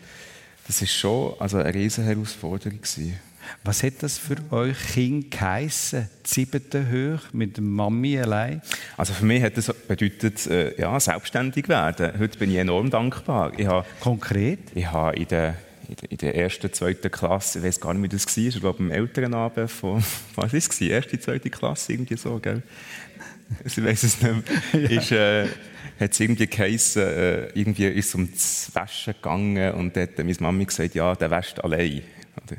[0.67, 3.19] das ist schon also eine riesige Herausforderung gewesen.
[3.63, 6.09] Was hat das für euch Kind geheissen?
[6.25, 8.63] Siebte Höhe mit Mami allein?
[8.97, 12.19] Also für mich hat das bedeutet, äh, ja, selbstständig werden.
[12.19, 13.53] Heute bin ich enorm dankbar.
[13.59, 14.61] Ich habe, Konkret?
[14.75, 15.57] ich habe in der
[16.09, 18.91] in der- ersten, zweiten Klasse, ich weiß gar nicht, wie das war, ich glaube am
[18.91, 20.03] Elternabend von,
[20.35, 22.63] was ist es, erste, zweite Klasse, irgendwie so, gell?
[23.65, 24.91] Ich weiß es nicht mehr.
[24.91, 25.47] Ist, äh,
[26.01, 30.35] hat es irgendwie geheissen, äh, irgendwie ist es um das Waschen gegangen und hat meine
[30.41, 32.03] Mami gesagt, ja, der wäscht allein.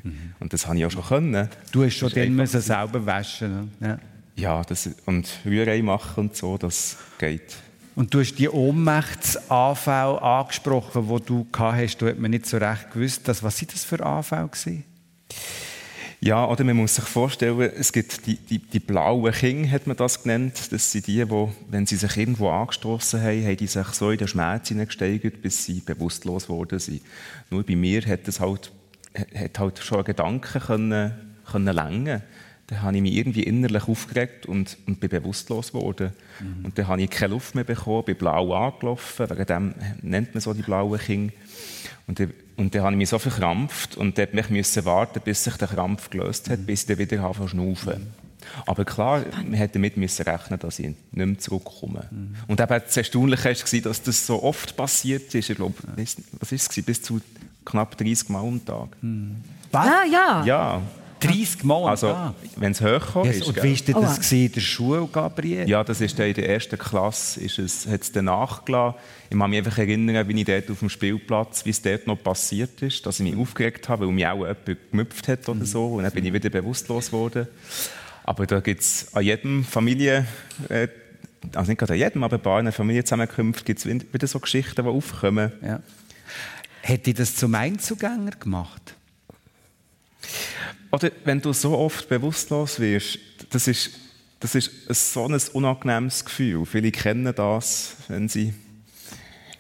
[0.04, 0.34] Mhm.
[0.40, 1.50] Und das habe ich auch schon können.
[1.72, 3.72] Du hast schon dann müssen selber waschen.
[3.82, 4.00] Ja,
[4.36, 7.56] ja das, und Rührei machen und so, das geht.
[7.95, 11.97] Und du hast die Ohnmachtsanfälle angesprochen, die du hast.
[11.97, 13.27] Du hast mir nicht so recht gewusst.
[13.27, 14.49] Das, was waren das für Anfälle?
[14.49, 14.84] Gewesen?
[16.19, 19.95] Ja, oder man muss sich vorstellen, es gibt die, die, die blauen Kinder, hat man
[19.95, 20.71] das genannt.
[20.71, 24.17] Das sind die, die, wenn sie sich irgendwo angestoßen haben, haben die sich so in
[24.17, 27.01] den Schmerz gesteigert, bis sie bewusstlos geworden sind.
[27.49, 28.71] Nur bei mir hat das halt,
[29.36, 31.13] hat halt schon ein Gedanke können,
[31.49, 32.23] können lenken.
[32.67, 36.12] Dann habe ich mich irgendwie innerlich aufgeregt und, und bin bewusstlos geworden.
[36.39, 36.65] Mhm.
[36.65, 40.41] Und dann habe ich keine Luft mehr bekommen, bin blau angelaufen, wegen dem nennt man
[40.41, 41.34] so die blauen Kinder.
[42.08, 45.43] Und dann, und dann habe ich mich so verkrampft und dann musste ich warten, bis
[45.43, 48.08] sich der Krampf gelöst hat, bis ich dann wieder anfangen schnaufen.
[48.65, 52.08] Aber klar, man hätte damit müssen rechnen, dass ich nicht mehr zurückkomme.
[52.12, 52.36] Mhm.
[52.47, 55.49] Und eben das Erstaunliche war, dass das so oft passiert ist.
[55.49, 56.84] Ich glaube, was war es?
[56.84, 57.21] Bis zu
[57.63, 58.89] knapp 30 Mal am Tag.
[59.01, 59.38] Mhm.
[59.71, 59.88] Was?
[59.88, 60.43] Ah, ja.
[60.45, 60.82] Ja.
[61.28, 61.90] 30 Mal?
[61.90, 62.36] Also, ah.
[62.56, 63.28] wenn es hochkommt.
[63.28, 64.36] Yes, und wie war das oh.
[64.36, 65.70] in der Schule, Gabriel?
[65.70, 69.00] Ja, das ist in der ersten Klasse, ist es, hat es dann nachgelassen.
[69.30, 72.22] Ich kann mich einfach erinnern, wie ich dort auf dem Spielplatz, wie es dort noch
[72.22, 75.88] passiert ist, dass ich mich aufgeregt habe, weil mich auch jemand gemüpft hat oder so.
[75.88, 77.48] Und dann bin ich wieder bewusstlos geworden.
[78.24, 80.26] Aber da gibt es an jedem Familie,
[80.70, 80.88] äh,
[81.54, 84.90] also nicht gerade an jedem, aber bei einer Familienzusammenkunft gibt es wieder so Geschichten, die
[84.90, 85.52] aufkommen.
[85.64, 85.80] Ja.
[86.82, 88.96] Hätte ich das zum Einzugänger gemacht?
[90.95, 93.91] Oder wenn du so oft bewusstlos wirst, das ist,
[94.39, 96.65] das ist ein so ein unangenehmes Gefühl.
[96.65, 98.53] Viele kennen das, wenn sie.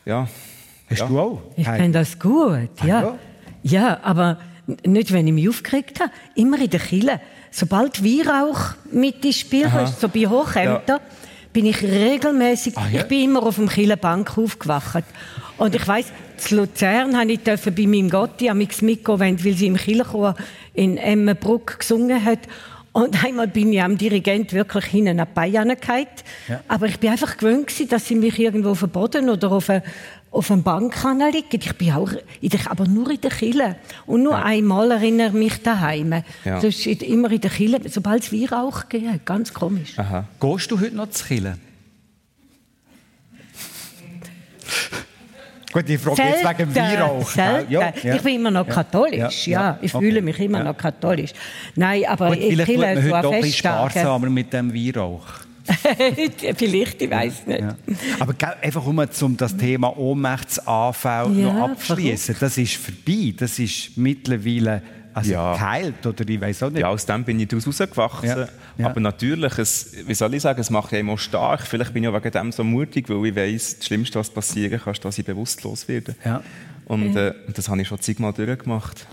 [0.05, 0.29] Ja.
[0.89, 1.07] Hast ja.
[1.07, 1.41] du auch?
[1.57, 3.01] Ich kenne das gut, ah, ja.
[3.01, 3.19] ja.
[3.63, 4.39] Ja, aber
[4.85, 6.11] nicht, wenn ich mich aufgeregt habe.
[6.35, 7.19] Immer in der Kille.
[7.51, 11.01] Sobald Weihrauch mit ins Spiel kommt, so bei Hochämtern, ja.
[11.51, 12.77] bin ich regelmäßig.
[12.77, 13.01] Ah, ja?
[13.01, 15.03] Ich bin immer auf dem Killenbank aufgewacht.
[15.57, 16.05] Und ich weiß,
[16.37, 20.35] zu Luzern habe ich bei meinem Gotti am mitgehen, weil sie im Kirchenchor
[20.75, 22.39] in Emmenbruck gesungen hat.
[22.91, 25.75] Und einmal bin ich am Dirigent wirklich hinten an die Beine
[26.47, 26.61] ja.
[26.69, 29.69] Aber ich bin einfach gewöhnt gewesen, dass sie mich irgendwo auf dem Boden oder auf
[29.69, 29.83] einer
[30.35, 31.47] auf Bank liegen.
[31.51, 32.11] Ich bin auch,
[32.41, 33.77] der, aber nur in der Kille.
[34.05, 34.43] Und nur ja.
[34.43, 36.23] einmal erinnere ich mich daheim.
[36.43, 36.59] Ja.
[36.59, 39.25] Sonst immer in der Kille, sobald es Weihrauch geht.
[39.25, 39.97] Ganz komisch.
[39.97, 40.25] Aha.
[40.39, 41.57] Gehst du heute noch zur Kille?
[45.75, 47.35] Gut, ich frage jetzt wegen dem Weihrauch.
[47.35, 47.93] Ja, ja.
[48.15, 49.61] Ich bin immer noch katholisch, ja.
[49.61, 49.79] ja.
[49.81, 51.31] Ich fühle mich immer noch katholisch.
[51.75, 55.25] Nein, aber Gut, ich will man heute doch ein bisschen sparsamer mit dem Weihrauch.
[56.55, 57.59] Vielleicht, ich weiß nicht.
[57.59, 57.75] Ja.
[58.19, 63.33] Aber einfach um das Thema Ohnmachtsanfall ja, noch abzuschließen, das ist vorbei.
[63.35, 64.81] Das ist mittlerweile
[65.15, 65.53] also ja.
[65.53, 66.81] geheilt oder ich weiß auch nicht.
[66.81, 68.27] Ja, aus dem bin ich daraus rausgewachsen.
[68.27, 68.47] Ja.
[68.77, 68.87] Ja.
[68.87, 71.61] Aber natürlich, es, wie soll ich sagen, es macht mich immer stark.
[71.61, 74.77] Vielleicht bin ich auch wegen dem so mutig, weil ich weiß, das Schlimmste, was passieren
[74.77, 76.15] kann, ist, dass ich bewusstlos werde.
[76.25, 76.43] Ja.
[76.83, 79.07] Und äh, das habe ich schon zigmal durchgemacht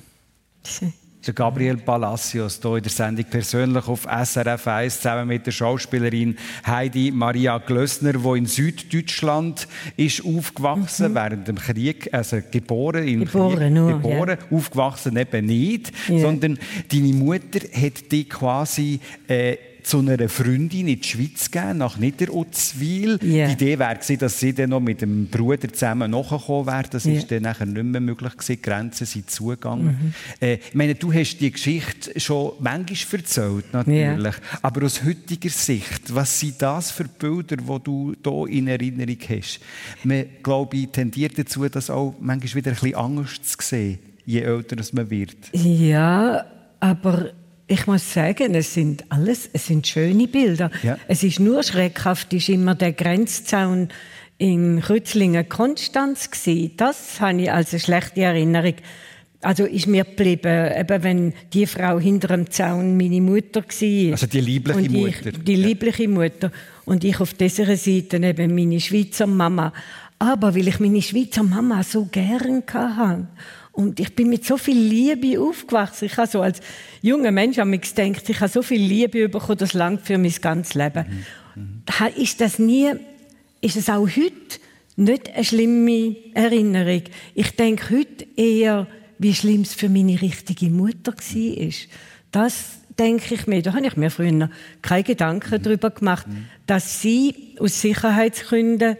[1.26, 6.36] der Gabriel Palacios hier in der Sendung persönlich auf SRF 1 zusammen mit der Schauspielerin
[6.66, 11.14] Heidi Maria Glössner, die in Süddeutschland ist aufgewachsen mhm.
[11.14, 14.56] während dem Krieg, also geboren in geboren, Krieg, nur, geboren, ja.
[14.56, 16.18] aufgewachsen eben nicht, ja.
[16.18, 16.58] sondern
[16.90, 23.18] deine Mutter hat dich quasi äh, zu einer Freundin in die Schweiz gehen, nach Niederutzwil.
[23.22, 23.48] Yeah.
[23.48, 26.84] Die Idee gewesen, dass sie dann noch mit dem Bruder zusammen nachgekommen wäre.
[26.90, 27.16] Das yeah.
[27.16, 28.52] ist dann nachher nicht mehr möglich gewesen.
[28.52, 29.86] Die Grenzen sind zugegangen.
[29.86, 30.14] Mhm.
[30.40, 34.34] Äh, ich meine, du hast die Geschichte schon manchmal erzählt, natürlich.
[34.34, 34.58] Yeah.
[34.62, 39.60] Aber aus heutiger Sicht, was sind das für Bilder, die du hier in Erinnerung hast?
[40.04, 44.40] Man, glaube ich, tendiert dazu, das auch manchmal wieder ein bisschen Angst zu sehen, je
[44.40, 45.36] älter man wird.
[45.52, 46.44] Ja,
[46.80, 47.32] aber
[47.66, 50.70] ich muss sagen, es sind alles, es sind schöne Bilder.
[50.82, 50.98] Ja.
[51.08, 53.88] Es ist nur schreckhaft, ist immer der Grenzzaun
[54.38, 56.72] in Rützlingen Konstanz gewesen.
[56.76, 58.74] Das habe ich als eine schlechte Erinnerung.
[59.40, 64.12] Also ist mir geblieben, eben wenn die Frau hinter dem Zaun meine Mutter war.
[64.12, 65.32] Also die liebliche ich, Mutter.
[65.32, 66.52] Die liebliche Mutter.
[66.84, 69.72] Und ich auf dieser Seite eben meine Schweizer Mama.
[70.18, 73.26] Aber weil ich meine Schweizer Mama so gern hatte
[73.72, 76.04] und ich bin mit so viel Liebe aufgewachsen.
[76.04, 76.60] Ich habe so als
[77.00, 80.34] junger Mensch an mich gedacht, ich habe so viel Liebe bekommen, das langt für mein
[80.40, 81.24] ganzes Leben.
[81.54, 81.82] Mhm.
[82.16, 82.90] Ist das nie,
[83.62, 84.60] ist es auch heute
[84.96, 87.02] nicht eine schlimme Erinnerung?
[87.34, 88.86] Ich denke heute eher,
[89.18, 91.72] wie schlimm es für meine richtige Mutter war.
[92.30, 92.64] Das
[92.98, 94.50] denke ich mir, da habe ich mir früher
[94.82, 95.62] keine Gedanken mhm.
[95.62, 96.46] darüber gemacht, mhm.
[96.66, 98.96] dass sie aus Sicherheitsgründen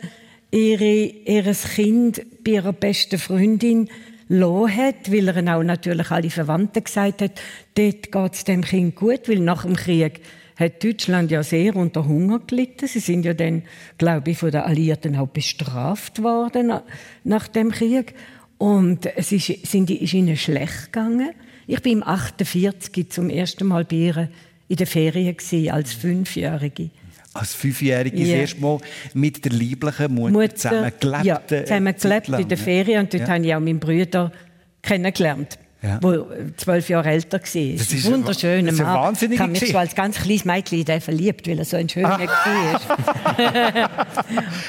[0.51, 3.91] ihre, ihres Kind bei ihrer besten Freundin
[4.33, 7.41] lassen hat, weil er auch natürlich alle Verwandten gesagt hat,
[7.75, 10.21] dort geht es dem Kind gut, weil nach dem Krieg
[10.57, 12.87] hat Deutschland ja sehr unter Hunger gelitten.
[12.87, 13.63] Sie sind ja dann,
[13.99, 16.73] glaube ich, von den Alliierten auch bestraft worden
[17.25, 18.15] nach dem Krieg.
[18.59, 21.31] Und es ist, sind, ist ihnen schlecht gegangen.
[21.67, 24.29] Ich bin im 48 zum ersten Mal bei ihr
[24.69, 25.37] in der Ferien
[25.71, 26.91] als Fünfjährige.
[27.35, 28.27] Als Fünfjährige yeah.
[28.27, 28.79] das erste Mal
[29.15, 31.25] mit der lieblichen Mutter, Mutter zusammen gelebt.
[31.25, 33.35] Ja, zusammen gelebt in der Ferien und dort ja.
[33.35, 34.33] habe ich auch meinen Bruder
[34.83, 35.59] kennengelernt.
[35.85, 35.99] Ja.
[36.01, 37.41] wo zwölf Jahre älter war.
[37.41, 38.87] Das ist ein wunderschöner Mann.
[38.87, 41.77] Wahnsinnige ich habe mich schon als ganz kleines Mädchen in den verliebt, weil er so
[41.77, 42.81] ein schöner war.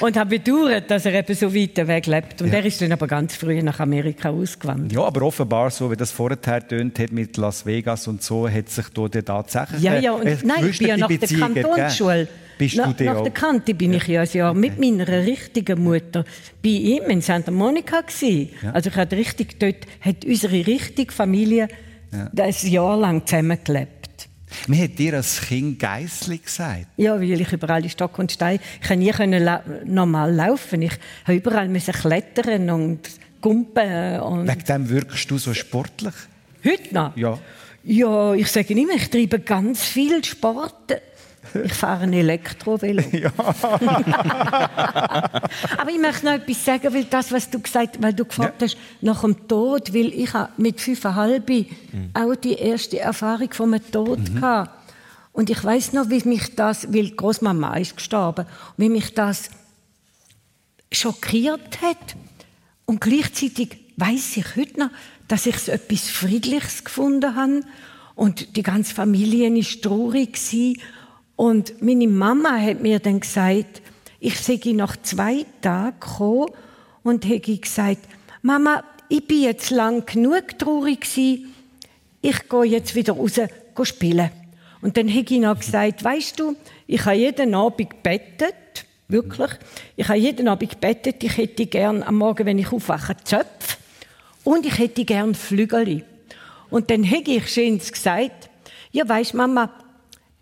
[0.00, 2.42] und habe bedauert, dass er eben so weit weg lebt.
[2.42, 2.54] Und ja.
[2.54, 4.92] er ist dann aber ganz früh nach Amerika ausgewandert.
[4.92, 8.68] Ja, aber offenbar, so wie das vorher tönt hat mit Las Vegas und so, hat
[8.68, 12.26] sich dort tatsächlich Ja, ja, und, nein, ich bin ja nach der Kantonsschule.
[12.64, 13.22] Bist Na, du nach auch?
[13.22, 16.24] der Kante bin ich ja ein Jahr mit meiner richtigen Mutter
[16.62, 18.50] bei ihm in Santa Monica gewesen.
[18.72, 21.68] Also ich hatte richtig dort hat unsere richtige Familie
[22.12, 22.30] ja.
[22.42, 24.28] ein Jahr lang zusammengelebt.
[24.68, 26.86] Man hat dir als Kind Geissli gesagt?
[26.96, 30.82] Ja, weil ich überall in Stock und Stein, ich konnte nie können la normal laufen.
[30.82, 30.92] Ich
[31.26, 33.00] musste überall müssen klettern und
[33.40, 34.20] gumpen.
[34.20, 36.14] Und Wegen dem wirkst du so sportlich?
[36.64, 37.16] Heute noch?
[37.16, 37.38] Ja.
[37.86, 40.94] Ja, ich sage immer, ich treibe ganz viel Sport.
[41.64, 43.02] Ich fahre ein Elektrovelo.
[43.12, 43.30] Ja.
[45.78, 48.66] Aber ich möchte noch etwas sagen, weil das, was du gesagt weil du gefragt ja.
[48.66, 51.68] hast, nach dem Tod, weil ich mit fünfeinhalb mhm.
[52.12, 54.40] auch die erste Erfahrung vom Tod mhm.
[54.40, 54.70] hatte.
[55.32, 59.50] Und ich weiß noch, wie mich das, weil Großmama ist gestorben, wie mich das
[60.92, 62.16] schockiert hat.
[62.86, 64.90] Und gleichzeitig weiß ich heute noch,
[65.28, 67.62] dass ich so etwas Friedliches gefunden habe.
[68.14, 70.38] Und die ganze Familie war traurig.
[71.36, 73.82] Und meine Mama hat mir dann gesagt,
[74.20, 76.50] ich sei nach zwei Tagen gekommen
[77.02, 78.00] und hätte gesagt,
[78.42, 81.54] Mama, ich bin jetzt lang genug traurig gewesen.
[82.22, 83.38] Ich gehe jetzt wieder raus
[83.82, 84.30] spielen.
[84.80, 89.50] Und dann hätte ich noch gesagt, weißt du, ich habe jeden Abend gebettet, wirklich.
[89.96, 93.76] Ich habe jeden Abend gebettet, ich hätte gern am Morgen, wenn ich aufwache, Zöpfe.
[94.42, 96.04] Und ich hätte gern Flügel.
[96.70, 98.50] Und dann hätte ich schön gesagt,
[98.92, 99.70] ja, weißt Mama,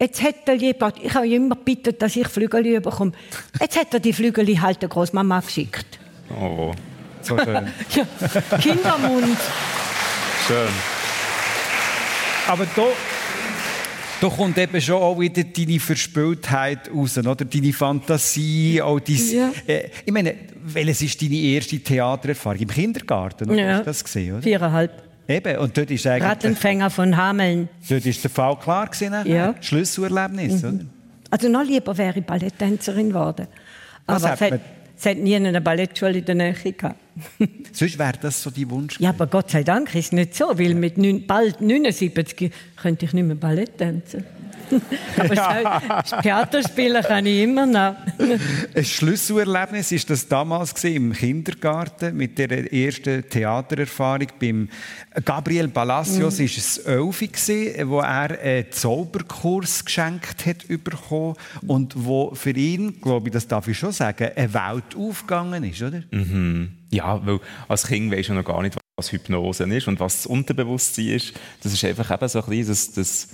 [0.02, 3.12] Jetzt hat er jemand, ich habe immer gebeten, dass ich Flügel bekomme.
[3.60, 5.86] Jetzt hat er die Flügel halt der Großmama geschickt.
[6.28, 6.72] Oh,
[7.20, 7.68] so schön.
[7.94, 9.38] ja, Kindermund.
[10.48, 10.68] Schön.
[12.48, 12.82] Aber da,
[14.20, 17.36] da kommt eben schon auch wieder deine Verspieltheit raus, oder?
[17.36, 19.52] Deine Fantasie, auch dein, Ja.
[19.68, 20.34] äh, ich meine,
[20.64, 22.58] welches ist deine erste Theatererfahrung?
[22.58, 23.60] Im Kindergarten, oder?
[23.60, 23.68] Ja.
[23.74, 24.42] Hast du das gesehen, oder?
[24.42, 25.11] Viereinhalb.
[25.28, 26.30] Eben, und dort ist eigentlich...
[26.30, 27.68] Rattenfänger von Hameln.
[27.88, 29.34] Dort ist der Fall klar gewesen, nachher.
[29.34, 29.54] Ja.
[29.60, 30.80] Schlüsselerlebnis, oder?
[31.30, 33.46] Also noch lieber wäre ich Balletttänzerin geworden.
[34.06, 34.60] Was Aber es hat,
[34.98, 36.96] es hat nie eine Ballettschule in der Nähe gehabt.
[37.72, 40.58] Sonst wäre das so dein Wunsch Ja, aber Gott sei Dank ist es nicht so,
[40.58, 44.24] weil mit neun, bald 79 könnte ich nicht mehr Ballett tanzen.
[45.16, 47.96] aber das Theaterspielen kann ich immer noch.
[48.74, 54.68] Ein Schlüsselerlebnis ist das damals im Kindergarten mit der ersten Theatererfahrung beim
[55.24, 56.44] Gabriel Palacios Mhm.
[56.44, 57.30] ist es elfi
[57.84, 61.34] wo er einen Zauberkurs geschenkt hat bekommen
[61.66, 65.82] und wo für ihn, glaube ich, das darf ich schon sagen, eine Welt aufgegangen ist,
[65.82, 66.02] oder?
[66.90, 70.26] Ja, weil als Kind weisst du noch gar nicht, was Hypnose ist und was das
[70.26, 71.32] Unterbewusstsein ist.
[71.62, 73.28] Das ist einfach eben so ein bisschen das, das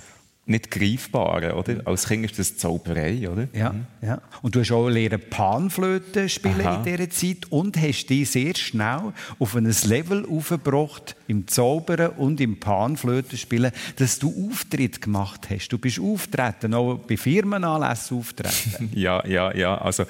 [0.45, 1.85] nicht Greifbare, oder?
[1.85, 3.47] Als Kind ist das Zauberei, oder?
[3.53, 4.19] Ja, ja.
[4.41, 6.77] Und du hast auch lernen Panflöte spielen Aha.
[6.77, 12.41] in dieser Zeit und hast dich sehr schnell auf ein Level aufgebracht im Zaubern und
[12.41, 15.69] im Panflöte spielen, dass du Auftritt gemacht hast.
[15.69, 18.89] Du bist auftreten, auch bei Firmenanlässen auftreten.
[18.99, 19.77] Ja, ja, ja.
[19.77, 20.05] Also,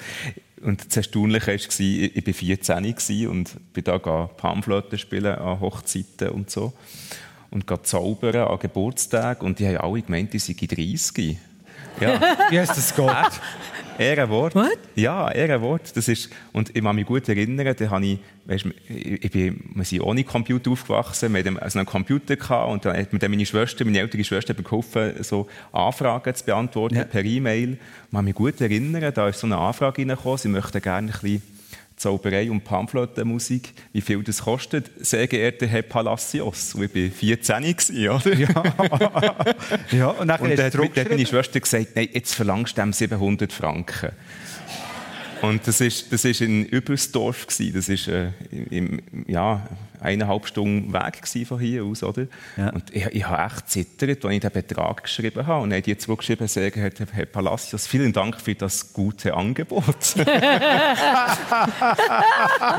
[0.62, 6.30] und das Erstaunliche war, ich war 14 gewesen und bin da Panflöte spielen an Hochzeiten
[6.30, 6.72] und so.
[7.50, 9.46] Und zaubern an Geburtstagen.
[9.46, 11.36] Und die haben alle gemeint, ich sei 30.
[12.00, 13.06] Ja, Wie heißt das geht?
[13.98, 14.54] Ehrenwort.
[14.54, 14.78] What?
[14.94, 15.94] Ja, Ehrenwort.
[15.94, 19.84] Das ist, und ich kann mich gut erinnern, da habe ich, weißt, ich, bin, wir
[19.84, 23.30] sind ohne Computer aufgewachsen, wir hatten also einen Computer gehabt und dann hat mir dann
[23.30, 27.04] meine Schwester, meine ältere Schwester, mir geholfen, so Anfragen zu beantworten Ja.
[27.04, 27.72] per E-Mail.
[27.72, 31.12] Ich kann mich gut erinnern, da ist so eine Anfrage reingekommen, sie möchten gerne ein
[31.20, 31.42] bisschen
[32.00, 34.90] Zauberei und Pamphletenmusik, wie viel das kostet.
[35.00, 38.34] Sehr geehrter Herr Palacios, und ich war 14 gewesen, oder?
[39.92, 41.26] Ja, und nachher Und dann hat, meine.
[41.26, 44.12] Schwester gesagt, nein, jetzt verlangst du dem 700 Franken.
[45.42, 47.74] Und das ist, das ist in Übelsdorf gewesen.
[47.74, 48.30] Das ist äh,
[48.70, 49.66] im, ja,
[50.00, 52.26] eineinhalb Stunden Weg von hier aus, oder?
[52.56, 52.70] Ja.
[52.70, 55.62] Und ich, ich habe echt zittert, als ich den Betrag geschrieben habe.
[55.62, 60.14] Und dann hat die zurückgeschrieben, sehr geehrter Herr Palacios, vielen Dank für das gute Angebot.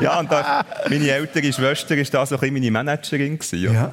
[0.00, 3.38] ja, und da, meine ältere Schwester war da so ein bisschen meine Managerin.
[3.38, 3.74] Gewesen?
[3.74, 3.92] Ja.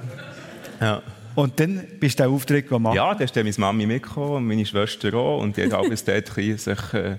[0.80, 1.02] ja.
[1.36, 2.96] Und dann bist du den Auftritt gemacht.
[2.96, 5.42] Ja, da ist dann meine Mami mitgekommen und meine Schwester auch.
[5.42, 7.18] Und die hat alles dort sich äh,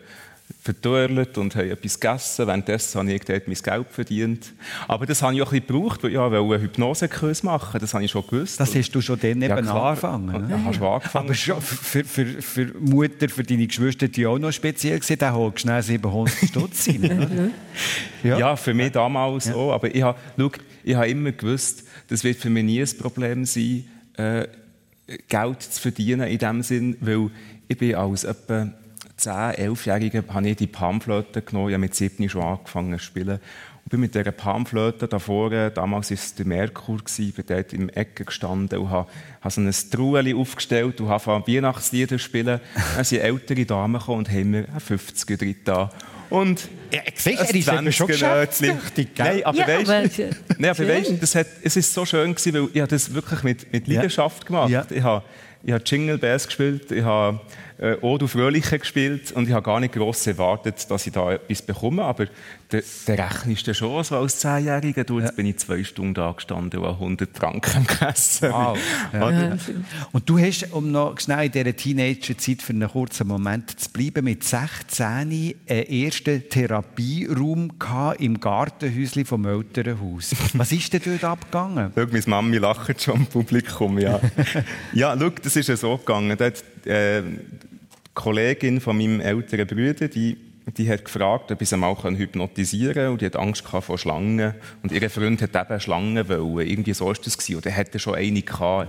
[0.62, 2.46] verdurrt und habe etwas gegessen.
[2.46, 4.52] Währenddessen habe ich dort mein Geld verdient.
[4.88, 8.04] Aber das habe ich auch ein bisschen gebraucht, weil ich einen Hypnosekurs machen Das habe
[8.04, 8.60] ich schon gewusst.
[8.60, 9.90] Das hast du schon dann ja, eben klar.
[9.90, 10.50] angefangen.
[10.50, 11.24] Ja, hast du angefangen.
[11.26, 15.32] Aber schon für, für, für Mutter, für deine Geschwister, die auch noch speziell gewesen, da
[15.32, 17.52] holst schnell 700 Stutz rein.
[18.22, 18.38] ja.
[18.38, 19.54] ja, für mich damals ja.
[19.54, 19.72] auch.
[19.72, 20.50] Aber ich habe, schau,
[20.82, 23.84] ich habe immer gewusst, das wird für mich nie ein Problem sein,
[24.16, 24.46] äh,
[25.28, 27.30] Geld zu verdienen in dem Sinn, weil
[27.68, 28.68] ich bin als etwa
[29.20, 33.38] 10, 11-Jähriger habe ich die Palmflöte genommen, ich habe mit 7 schon angefangen zu spielen.
[33.84, 37.72] Und bin mit dieser Palmflöte da vorne, damals war es der Merkur, ich bin dort
[37.72, 39.08] im Ecke gestanden und habe,
[39.40, 42.60] habe so ein Trueli aufgestellt und habe Weihnachtslieder spielen.
[42.96, 45.90] Dann sind ältere Damen gekommen und haben mir 50er drin da.
[46.30, 49.08] Und ja, sicher, er ist eben schon geschäftstüchtig.
[49.18, 52.54] Nein, aber ja, weißt, aber, nein, aber weißt, das hat, es ist so schön gewesen,
[52.54, 54.70] weil ich das wirklich mit, mit Leidenschaft gemacht.
[54.70, 54.86] Ja.
[54.88, 55.24] Ich habe,
[55.64, 57.40] ich habe Jingle Bells gespielt, ich habe
[57.80, 61.62] äh, Odo Fröhliche gespielt und ich habe gar nicht gross erwartet, dass ich da etwas
[61.62, 62.26] bekomme, aber
[62.70, 65.04] der, der rechnest du schon so als Zehnjähriger.
[65.04, 65.34] Du, jetzt ja.
[65.34, 68.50] bin ich zwei Stunden da gestanden und 100 Franken gegessen.
[68.52, 68.78] Wow.
[69.12, 69.56] Ja.
[70.12, 74.24] Und du hast, um noch schnell in dieser Teenager-Zeit für einen kurzen Moment zu bleiben,
[74.24, 77.72] mit 16 einen ersten Therapieraum
[78.18, 80.34] im Gartenhäuschen vom Elternhaus.
[80.54, 81.92] Was ist denn dort abgegangen?
[81.94, 84.20] Schau, meine Mami lacht schon im Publikum, ja.
[84.92, 86.36] ja, schau, das ist ja so gegangen.
[86.36, 87.22] Dort, äh,
[88.14, 90.36] Kollegin von meinem älteren Bruder, die,
[90.76, 93.08] die hat gefragt, ob ich sie mal hypnotisieren kann.
[93.12, 94.54] Und die hat Angst vor Schlangen.
[94.82, 96.66] Und ihr Freund hat eben Schlangen wollen.
[96.66, 97.36] Irgendwie so war das.
[97.36, 97.56] Gewesen.
[97.56, 98.88] Und er hatte schon eine gehabt.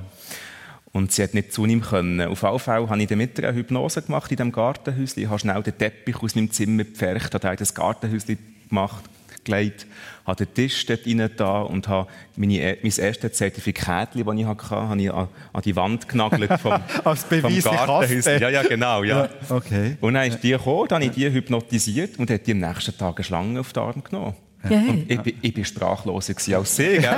[0.93, 2.21] Und sie hat nicht zu ihm können.
[2.21, 5.23] Auf jeden Fall habe ich dann mit eine Hypnose gemacht in diesem Gartenhäuschen.
[5.23, 9.03] Ich habe schnell den Teppich aus meinem Zimmer gepfercht, habe das Gartenhäuschen gemacht,
[9.45, 9.87] gelegt,
[10.25, 14.69] habe den Tisch dort rein da und habe meine, mein erstes Zertifikat, das ich hatte,
[14.69, 18.25] habe ich an, an die Wand genagelt vom, Als Beweis vom Gartenhaus.
[18.25, 19.03] Ja, ja, genau.
[19.03, 19.25] Ja.
[19.25, 19.29] ja.
[19.49, 19.97] okay.
[20.01, 22.97] Und dann ist die gekommen, dann habe ich die hypnotisiert und hat die am nächsten
[22.97, 24.35] Tag eine Schlange auf den Arm genommen.
[24.69, 26.99] Ja, ich, ich, ich bin sprachloser als sie.
[26.99, 27.03] Gell?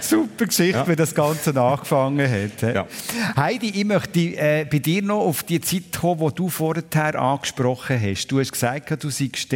[0.00, 0.88] Super Geschichte, ja.
[0.88, 2.62] wie das Ganze angefangen hat.
[2.62, 2.86] Ja.
[3.36, 8.00] Heidi, ich möchte äh, bei dir noch auf die Zeit kommen, die du vorher angesprochen
[8.00, 8.28] hast.
[8.28, 9.54] Du hast gesagt, du seist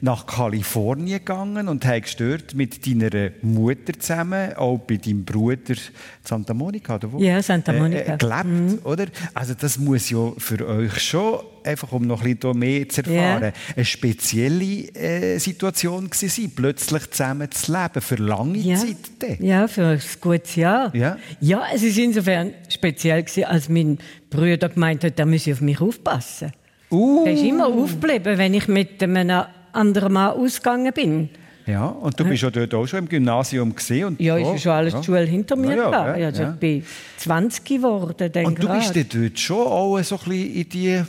[0.00, 5.74] nach Kalifornien gegangen und hast dort mit deiner Mutter zusammen, auch bei deinem Bruder
[6.22, 7.18] Santa Monica, oder wo?
[7.18, 8.14] Ja, Santa äh, Monica.
[8.14, 8.78] Äh, gelebt, mhm.
[8.84, 9.06] oder?
[9.34, 13.42] Also das muss ja für euch schon einfach um noch ein bisschen mehr zu erfahren,
[13.42, 13.52] yeah.
[13.74, 18.76] eine spezielle äh, Situation gewesen, plötzlich zusammen zu leben, für lange ja.
[18.76, 18.96] Zeit.
[19.18, 19.44] Dann.
[19.44, 20.94] Ja, für ein gutes Jahr.
[20.94, 23.98] Ja, ja es ist insofern speziell gewesen, als mein
[24.30, 26.52] Bruder gemeint hat, er müsse auf mich aufpassen.
[26.90, 27.24] Uh.
[27.26, 31.30] Er ist immer aufgeblieben, wenn ich mit einem anderen Mann ausgegangen bin.
[31.66, 34.08] Ja, und du bist ja dort auch schon im Gymnasium gesehen.
[34.08, 35.00] Und ja, ist ja schon alles ja.
[35.00, 35.74] die Schule hinter mir.
[35.74, 36.52] Ja, ja, ja, also ja.
[36.52, 36.84] Ich bin
[37.16, 38.30] 20 geworden.
[38.44, 38.94] Und du grad.
[38.94, 41.02] bist dort schon auch so ein bisschen in die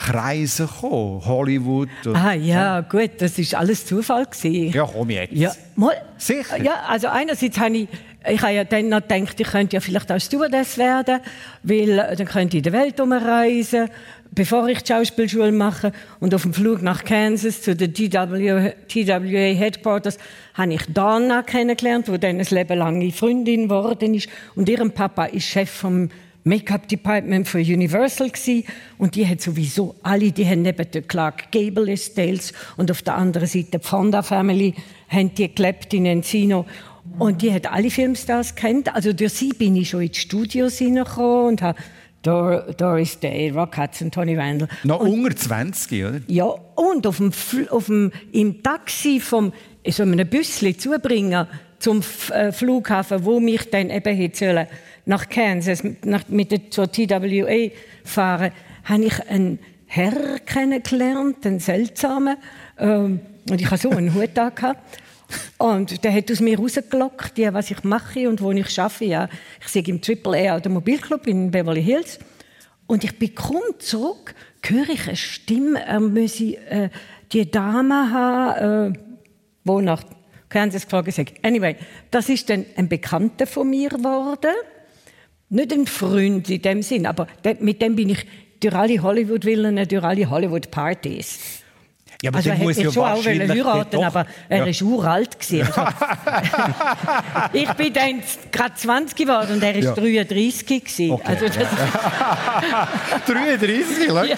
[0.00, 1.22] Kreise gekommen?
[1.24, 1.88] Hollywood?
[2.14, 2.98] ah ja, so.
[2.98, 4.72] gut, das ist alles Zufall gewesen.
[4.72, 5.32] Ja, komm jetzt.
[5.32, 6.62] Ja, mal, Sicher?
[6.62, 7.88] Ja, also einerseits habe ich,
[8.28, 11.20] ich habe ja dann noch gedacht, ich könnte ja vielleicht auch Stewardess werden,
[11.62, 13.88] weil äh, dann könnte ich in der Welt umreisen,
[14.30, 15.92] bevor ich die Schauspielschule mache.
[16.18, 20.18] Und auf dem Flug nach Kansas zu den TWA, TWA Headquarters
[20.54, 24.28] habe ich Donna kennengelernt, die dann ein Leben lang Freundin geworden ist.
[24.54, 26.10] Und ihrem Papa ist Chef vom
[26.44, 28.64] Make-up-Department für Universal gewesen.
[28.98, 33.16] und die hat sowieso alle, die haben neben der Clark Gable Estates und auf der
[33.16, 34.74] anderen Seite die Fonda Family,
[35.08, 36.66] haben die gelebt in Encino
[37.18, 38.94] und die hat alle Filmstars kennt.
[38.94, 41.78] Also durch sie bin ich schon in die Studios hineingekommen und habe
[42.22, 44.68] Dor Doris Day, Rock Hudson, Tony Randall.
[44.84, 46.20] Noch und, unter 20, oder?
[46.26, 47.32] Ja, und auf dem,
[47.70, 49.52] auf dem, im Taxi vom,
[49.88, 51.46] so einem Büssli zubringen
[51.80, 52.02] zum
[52.32, 54.68] äh, Flughafen, wo mich dann eben hätte
[55.06, 57.70] nach Kansas nach, mit der, zur TWA
[58.04, 58.52] fahren,
[58.84, 62.36] habe ich einen Herr kennengelernt, einen seltsamen.
[62.78, 64.52] Ähm, und ich habe so einen Hut da
[65.58, 69.04] Und der hat aus mir rausgelockt, ja, was ich mache und wo ich arbeite.
[69.04, 69.28] Ja.
[69.60, 72.18] Ich sehe im AAA Automobilclub in Beverly Hills.
[72.86, 76.90] Und ich bin kaum zurück, höre ich eine Stimme, er müsse äh,
[77.32, 78.98] die Dame haben, äh,
[79.64, 80.02] wo nach
[80.50, 81.26] Kansas gefragt hat.
[81.42, 81.76] Anyway,
[82.10, 84.54] das ist dann ein Bekannter von mir geworden.
[85.48, 87.26] Nicht ein Freund in dem Sinn, aber
[87.60, 88.26] mit dem bin ich
[88.60, 91.62] durch alle Hollywood-Villen, durch alle Hollywood-Partys.
[92.22, 94.04] Ja, aber also er hätte ja schon auch heiraten doch.
[94.04, 94.66] aber er ja.
[94.66, 95.66] ist uralt gewesen.
[95.66, 95.80] Also,
[97.54, 98.22] ich bin dann
[98.52, 99.94] gerade 20 geworden und er ist ja.
[99.94, 101.12] 33 gewesen.
[101.12, 101.22] Okay.
[101.24, 101.68] Also das
[103.26, 104.24] 33, ja.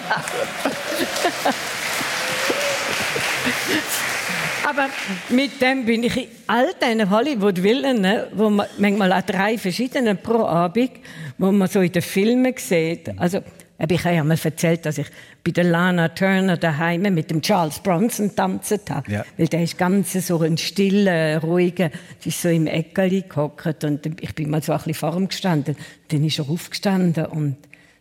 [4.75, 4.89] Aber
[5.29, 10.15] mit dem bin ich in all diesen Hollywood-Villen, ne, wo man manchmal auch drei verschiedene
[10.15, 10.91] pro Abend,
[11.37, 13.17] wo man so in den Filmen sieht.
[13.19, 13.41] Also
[13.77, 15.07] ich habe ja mal erzählt, dass ich
[15.43, 19.11] bei der Lana Turner daheim mit dem Charles Bronson tanzen habe.
[19.11, 19.25] Ja.
[19.37, 21.91] Weil der ist ganz so ein stiller, ruhiger,
[22.23, 25.27] die ist so im Eckeli gehockt und ich bin mal so ein bisschen vor ihm
[25.27, 25.75] gestanden.
[26.07, 27.57] Dann ist er aufgestanden und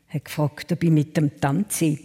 [0.09, 1.99] hat gefragt, ob ich mit dem tanze.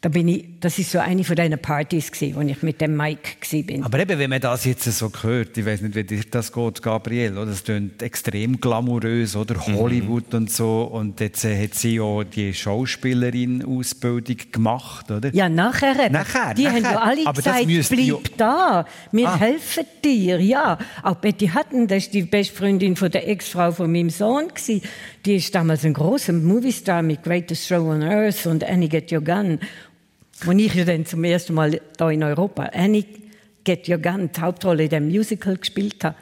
[0.00, 2.96] Da bin ich, das ist so eine von diesen Partys gewesen, wo ich mit dem
[2.96, 3.82] Mike bin.
[3.82, 6.82] Aber eben, wenn man das jetzt so hört, ich weiß nicht, wie dir das geht,
[6.82, 7.46] Gabriel, oder?
[7.46, 9.54] Das klingt extrem glamourös, oder?
[9.54, 9.76] Mhm.
[9.76, 10.82] Hollywood und so.
[10.82, 15.34] Und jetzt äh, hat sie ja die Schauspielerin-Ausbildung gemacht, oder?
[15.34, 16.10] Ja, nachher.
[16.10, 16.76] Nachher, die nachher.
[16.76, 19.38] haben ja alle Aber gesagt, bleib da, wir ah.
[19.38, 20.40] helfen dir.
[20.40, 24.48] Ja, auch Betty Hutton, das ist die beste Freundin von der Ex-Frau von meinem Sohn
[24.48, 24.82] gewesen.
[25.24, 29.20] Die ist damals ein großer Moviestar mit Greatest Show on Earth und Annie Get Your
[29.20, 29.58] Gun.
[30.44, 33.06] Und ich ja dann zum ersten Mal da in Europa Annie
[33.64, 36.16] Get Your Gun, die Hauptrolle in dem Musical gespielt habe,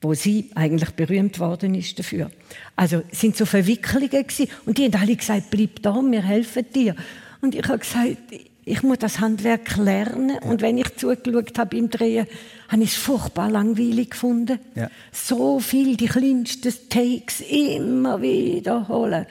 [0.00, 2.30] wo sie eigentlich berühmt worden ist dafür.
[2.74, 4.48] Also es sind so Verwicklungen gewesen.
[4.66, 6.96] und die haben alle gesagt, bleib da, wir helfen dir.
[7.40, 8.16] Und ich habe gesagt,
[8.64, 10.38] ich muss das Handwerk lernen.
[10.42, 10.50] Ja.
[10.50, 12.26] Und wenn ich zugeschaut habe im Drehen,
[12.68, 14.58] habe ich es furchtbar langweilig gefunden.
[14.74, 14.90] Ja.
[15.10, 19.26] So viel, die kleinsten Takes immer wiederholen.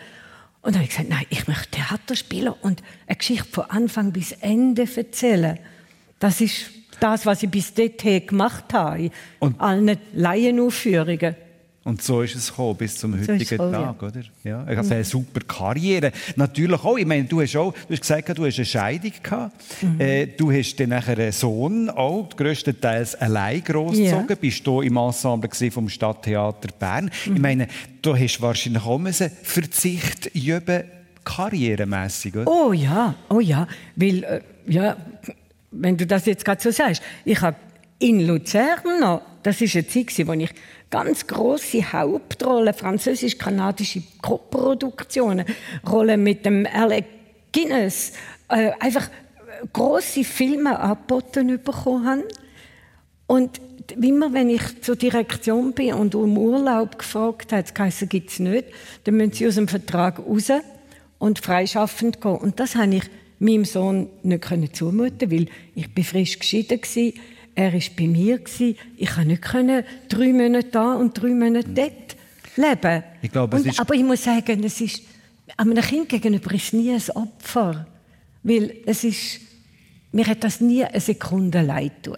[0.62, 4.12] Und dann habe ich gesagt, nein, ich möchte Theater spielen und eine Geschichte von Anfang
[4.12, 5.58] bis Ende erzählen.
[6.20, 6.66] Das ist
[7.00, 11.36] das, was ich bis dahin gemacht habe, in und allen Laienaufführungen.
[11.84, 14.08] Und so ist es gekommen, bis zum heutigen so Tag, ja.
[14.08, 14.22] oder?
[14.44, 16.12] Ja, er hat eine super Karriere.
[16.36, 19.56] Natürlich auch, ich meine, du hast auch, du hast gesagt, du hast eine Scheidung gehabt.
[19.82, 20.00] Mhm.
[20.00, 24.30] Äh, du hast dann nachher einen Sohn auch, größtenteils allein großgezogen.
[24.30, 24.36] Ja.
[24.36, 27.10] Bist du im Ensemble vom Stadttheater Bern.
[27.26, 27.36] Mhm.
[27.36, 27.68] Ich meine,
[28.04, 30.84] du hast wahrscheinlich auch einen Verzicht üben,
[31.24, 32.48] karrieremässig, oder?
[32.48, 34.98] Oh ja, oh ja, weil, äh, ja,
[35.72, 37.56] wenn du das jetzt gerade so sagst, ich habe
[38.00, 40.52] in Luzern noch, das ist eine Zeit, wo ich
[40.92, 45.46] ganz große Hauptrollen, französisch-kanadische Koproduktionen,
[45.90, 47.06] Rollen mit dem Alec
[47.52, 48.14] Guinness,
[48.50, 49.10] äh, einfach
[49.74, 52.24] große Filme angeboten bekommen haben.
[53.26, 53.60] Und
[54.02, 58.66] immer wenn ich zur Direktion bin und um Urlaub gefragt habe, es gibt es nicht,
[59.06, 60.52] dann müssen sie aus dem Vertrag raus
[61.18, 62.36] und freischaffend gehen.
[62.36, 63.04] Und das habe ich
[63.40, 67.14] meinem Sohn nicht zumuten, weil ich bin frisch geschieden war
[67.56, 68.40] er war bei mir.
[68.98, 72.16] Ich konnte nicht drei Monate da und drei Monate dort
[72.56, 73.04] leben.
[73.22, 75.04] Ich glaube, und, aber ich muss sagen, es ist,
[75.58, 77.88] einem Kind gegenüber ist nie ein Opfer.
[78.44, 79.42] Weil es ist,
[80.12, 82.18] mir hat das nie eine Sekunde leid tun.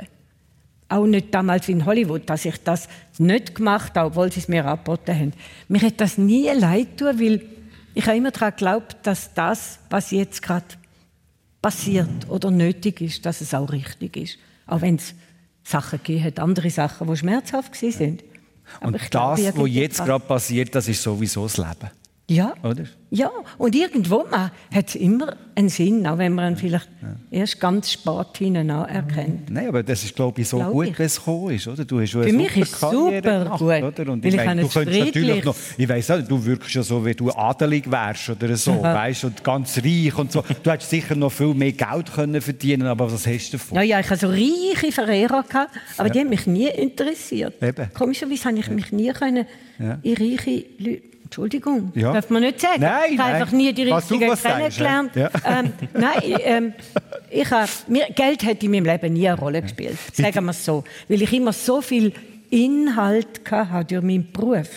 [0.90, 4.66] Auch nicht damals in Hollywood, dass ich das nicht gemacht habe, obwohl sie es mir
[4.66, 5.34] angeboten haben.
[5.68, 7.42] Mir hat das nie leid tun, weil
[7.96, 10.66] ich habe immer daran geglaubt, dass das, was jetzt gerade
[11.62, 14.38] passiert oder nötig ist, dass es auch richtig ist.
[14.66, 15.14] Auch wenn es
[15.64, 18.24] Sachen gegeben hat, andere Sachen, die schmerzhaft sind.
[18.82, 21.92] Und das, was jetzt gerade passiert, das ist sowieso das Leben.
[22.30, 22.54] Ja.
[22.64, 22.86] Oder?
[23.10, 27.40] Ja, und irgendwo hat es immer einen Sinn, auch wenn man ihn vielleicht ja.
[27.40, 29.52] erst ganz spät hinein erkennt.
[29.52, 31.68] Nein, aber das ist, glaube ich, so glaube gut, wie es gekommen ist.
[31.68, 31.84] Oder?
[31.84, 33.84] Du hast Für mich ist es super gemacht, gut.
[34.00, 34.12] Oder?
[34.12, 37.06] Und ich, ich meine, du könntest natürlich noch, ich weiss auch, du wirkst ja so,
[37.06, 40.44] wie du adelig wärst oder so, weißt, und ganz reich und so.
[40.64, 43.76] Du hättest sicher noch viel mehr Geld können verdienen aber was hast du davon?
[43.76, 46.14] Ja, ja, ich hatte so reiche Verehrer, gehabt, aber ja.
[46.14, 47.62] die haben mich nie interessiert.
[47.62, 47.94] Eben.
[47.94, 49.46] Komischerweise habe ich mich nie können
[50.04, 52.14] in reiche Leute Entschuldigung, ja.
[52.14, 52.82] darf man nicht sagen.
[52.82, 55.16] Nein, ich habe einfach nie die richtigen kennengelernt.
[55.16, 55.32] Ja.
[55.44, 56.74] Ähm, nein, ähm,
[57.32, 59.98] ich hab, mir, Geld hat in meinem Leben nie eine Rolle gespielt.
[60.14, 60.84] Sagen wir es so.
[61.10, 62.14] Weil ich immer so viel
[62.52, 64.70] Inhalt hatte durch meinen Beruf.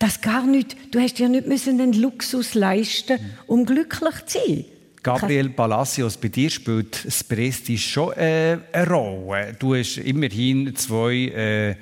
[0.00, 4.64] Das gar nicht, du hast dir nicht müssen den Luxus leisten, um glücklich zu sein.
[5.04, 9.54] Gabriel Palacios, bei dir spielt das Prestige schon äh, eine Rolle.
[9.56, 11.76] Du hast immerhin zwei äh,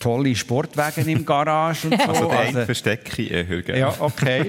[0.00, 2.08] tolle Sportwagen im Garage und so.
[2.08, 3.78] Also den also, verstecke ich eher, gell?
[3.78, 4.46] Ja, okay.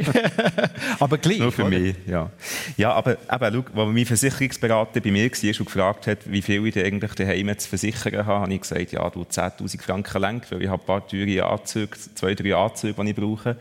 [1.00, 1.78] aber gleich, Nur für oder?
[1.78, 2.32] mich, ja.
[2.78, 6.66] Ja, aber eben, schau, als mein Versicherungsberater bei mir war und gefragt hat, wie viel
[6.66, 10.64] ich eigentlich daheim zu versichern habe, habe ich gesagt, ja, du 10'000 Franken lenk, weil
[10.64, 13.58] ich habe ein paar teure Anzüge, zwei, drei Anzüge, die ich brauche.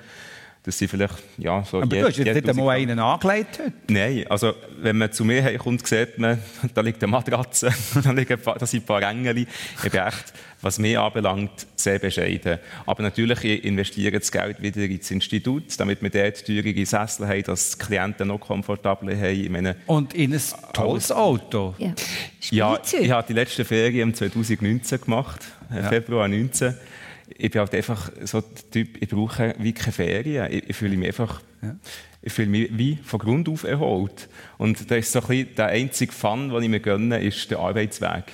[0.62, 3.72] Das sind vielleicht, ja, so Aber je, du hast jetzt nicht einmal einen angelegt heute?
[3.88, 4.52] Nein, also
[4.82, 6.38] wenn man zu mir kommt, sieht man,
[6.74, 7.72] da liegt eine Matratze,
[8.04, 9.38] da, liegen ein paar, da sind ein paar Engel.
[9.38, 12.58] Ich bin echt, was mich anbelangt, sehr bescheiden.
[12.84, 17.78] Aber natürlich investiere das Geld wieder ins Institut, damit wir dort teurere Sessel haben, dass
[17.78, 19.40] die Klienten noch komfortabler haben.
[19.40, 20.42] Ich meine, Und in ein
[20.74, 21.74] tolles Auto.
[21.78, 21.94] Ja,
[22.50, 25.40] ja ich habe die letzte Ferien 2019 gemacht,
[25.74, 25.88] ja.
[25.88, 26.74] Februar 2019
[27.36, 30.48] ich bin halt einfach so der Typ, ich brauche wie keine Ferien.
[30.50, 31.76] Ich, ich fühle mich einfach, ja.
[32.22, 34.28] ich fühle mich wie von Grund auf erholt.
[34.58, 37.58] Und da ist so ein bisschen der einzige Fun, den ich mir gönne, ist der
[37.58, 38.24] Arbeitsweg.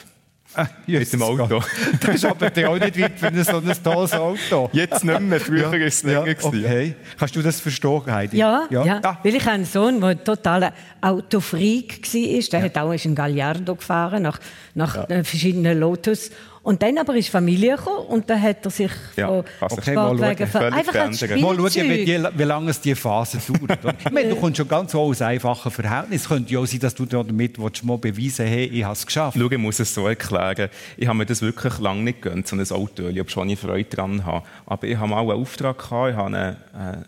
[0.54, 1.60] Ah, mit dem Auto.
[2.00, 4.70] das ist aber auch nicht weit für so ein tolles Auto.
[4.72, 6.26] Jetzt nicht mehr, früher war es länger.
[6.26, 6.94] Ja, okay.
[7.18, 8.38] Kannst du das verstehen, Heidi?
[8.38, 8.84] Ja, ja.
[8.84, 9.00] ja.
[9.02, 9.18] Ah.
[9.22, 10.72] weil ich einen Sohn, der total
[11.02, 12.40] Autofreak war.
[12.40, 12.64] Der ja.
[12.64, 14.40] hat auch einen Gallardo gefahren, nach,
[14.74, 15.24] nach ja.
[15.24, 16.30] verschiedenen Lotus.
[16.66, 20.48] Und dann aber ist Familie gekommen und dann hat er sich ja, von okay, Sportwagen
[20.48, 23.94] ver einfach als Mal schauen, wie, wie lange es diese Phase dauert.
[24.04, 26.24] ich meine, du kommst schon ganz so aus einfachen Verhältnissen.
[26.24, 29.06] Es könnte ja auch sein, dass du damit willst, mal beweisen hey, ich habe es
[29.06, 29.38] geschafft.
[29.40, 30.68] Schau, ich muss es so erklären.
[30.96, 33.88] Ich habe mir das wirklich lange nicht gegönnt, so ein Auto, ob schon ich Freude
[33.88, 34.44] daran habe.
[34.66, 37.04] Aber ich habe mal einen Auftrag gehabt, ich habe einen äh,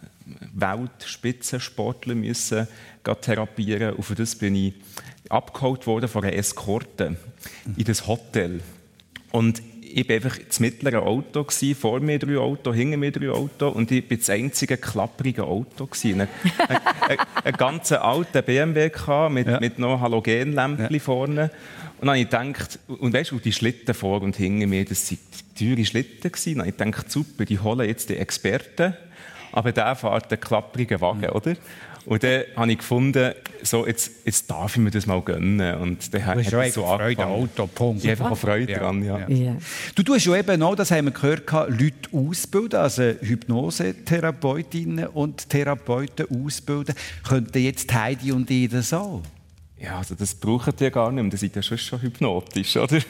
[0.54, 2.68] Weltspitzensportler müssen
[3.02, 4.74] therapieren und für das bin ich
[5.28, 7.16] abgeholt worden von einer Eskorte
[7.76, 8.60] in das Hotel.
[9.30, 13.30] Und ich war einfach das mittlere Auto, gewesen, vor mir drei Auto, hinter mir drei
[13.30, 15.86] Auto und ich war das einzige klapprige Auto.
[15.86, 16.20] Gewesen.
[16.20, 16.28] Ein,
[16.68, 16.76] ein,
[17.08, 18.90] ein, ein ganz alter BMW
[19.30, 19.60] mit, ja.
[19.60, 21.00] mit noch Halogenlämpchen ja.
[21.00, 21.50] vorne.
[22.00, 25.10] Und dann habe ich gedacht, und weißt du, die Schlitten vor und hinter mir, das
[25.10, 25.18] waren
[25.58, 26.30] teure Schlitten.
[26.30, 26.58] Gewesen.
[26.58, 28.94] Dann habe ich gedacht, super, die holen jetzt die Experten,
[29.52, 31.30] aber der fährt einen klapprigen Wagen, mhm.
[31.30, 31.56] oder?
[32.08, 35.76] Und dann habe ich gefunden, so, jetzt, jetzt darf ich mir das mal gönnen.
[35.76, 38.02] Und dann du hast so Freude am Auto, Punkt.
[38.02, 38.78] Ich habe einfach Freude ja.
[38.78, 39.28] dran, ja.
[39.28, 39.56] ja.
[39.94, 46.24] Du tust ja eben auch, das haben wir gehört, Leute ausbilden, also Hypnosetherapeutinnen und Therapeuten
[46.34, 46.94] ausbilden.
[47.28, 49.20] Könnten jetzt Heidi und ich das auch?
[49.78, 51.30] Ja, also das brauchen die gar nicht mehr.
[51.30, 52.96] Das ist ja schon, schon hypnotisch, oder?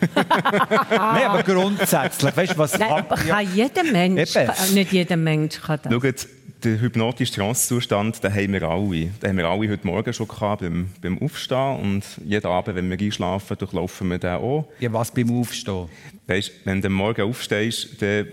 [0.91, 2.77] Nein, aber grundsätzlich, weißt du, was...
[2.77, 5.93] Nein, aber kann jeder Mensch, kann, nicht jeder Mensch kann das.
[5.93, 9.07] Schaut, den hypnotischen Trancezustand, den haben wir alle.
[9.23, 12.91] Den haben wir alle heute Morgen schon gehabt beim, beim Aufstehen und jeden Abend, wenn
[12.91, 14.69] wir einschlafen, durchlaufen wir den auch.
[14.81, 15.89] Ja, was beim Aufstehen?
[16.27, 18.27] Weißt, wenn du morgen aufstehst, dann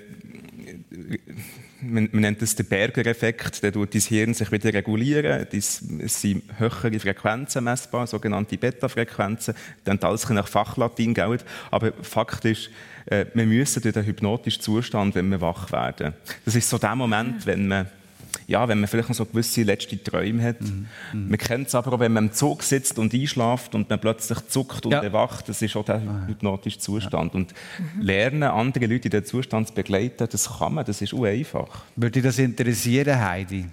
[1.81, 5.47] man, man, nennt das den Berger-Effekt, der tut dein Hirn sich wieder regulieren.
[5.51, 5.81] es
[6.21, 9.53] sind höhere Frequenzen messbar, sogenannte Beta-Frequenzen.
[9.83, 11.45] Dann alles nach Fachlatin gelten.
[11.69, 12.69] Aber Fakt ist,
[13.05, 16.13] äh, wir müssen durch den hypnotischen Zustand, wenn wir wach werden.
[16.43, 17.87] Das ist so der Moment, wenn man
[18.47, 20.61] ja, wenn man vielleicht noch so gewisse letzte Träume hat.
[20.61, 20.87] Mhm.
[21.13, 21.29] Mhm.
[21.29, 24.39] Man kennt es aber auch, wenn man im Zug sitzt und einschlaft und man plötzlich
[24.47, 25.03] zuckt und ja.
[25.03, 26.27] erwacht, das ist auch der ah.
[26.27, 27.33] hypnotische Zustand.
[27.33, 27.39] Ja.
[27.39, 27.53] Und
[27.95, 28.01] mhm.
[28.01, 31.83] lernen, andere Leute in diesem Zustand zu begleiten, das kann man, das ist einfach.
[31.95, 33.65] Würde dich das interessieren, Heidi?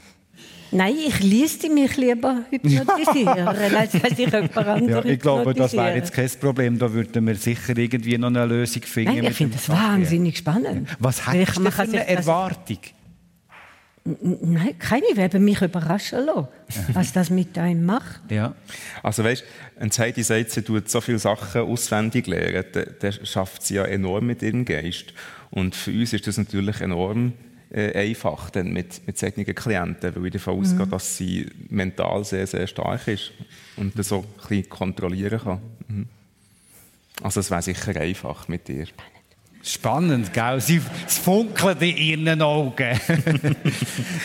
[0.74, 5.74] Nein, ich ließe mich lieber hypnotisieren, als dass ich jemand anderes ja, Ich glaube, das
[5.74, 6.78] wäre jetzt kein Problem.
[6.78, 9.16] Da würden wir sicher irgendwie noch eine Lösung finden.
[9.16, 10.88] Nein, ich finde das wahnsinnig spannend.
[10.98, 12.78] Was hast du für eine Erwartung?
[14.04, 15.04] Nein, keine.
[15.10, 16.48] Ich werde mich überraschen lassen,
[16.92, 18.20] was das mit einem macht.
[18.30, 18.54] Ja.
[19.02, 19.44] Also weißt,
[19.78, 22.64] wenn Heidi sagt, sie tut so viele Sachen auswendig lernen,
[22.98, 25.14] dann schafft sie ja enorm mit ihrem Geist.
[25.50, 27.34] Und für uns ist das natürlich enorm
[27.70, 30.62] äh, einfach dann mit, mit solchen Klienten, weil ich davon mhm.
[30.62, 33.32] ausgehe, dass sie mental sehr, sehr stark ist
[33.76, 35.60] und das so ein bisschen kontrollieren kann.
[35.88, 36.06] Mhm.
[37.22, 38.86] Also es wäre sicher einfach mit ihr.
[39.64, 40.60] Spannend, gell?
[40.60, 42.74] Sie, es funkelt in ihren Augen.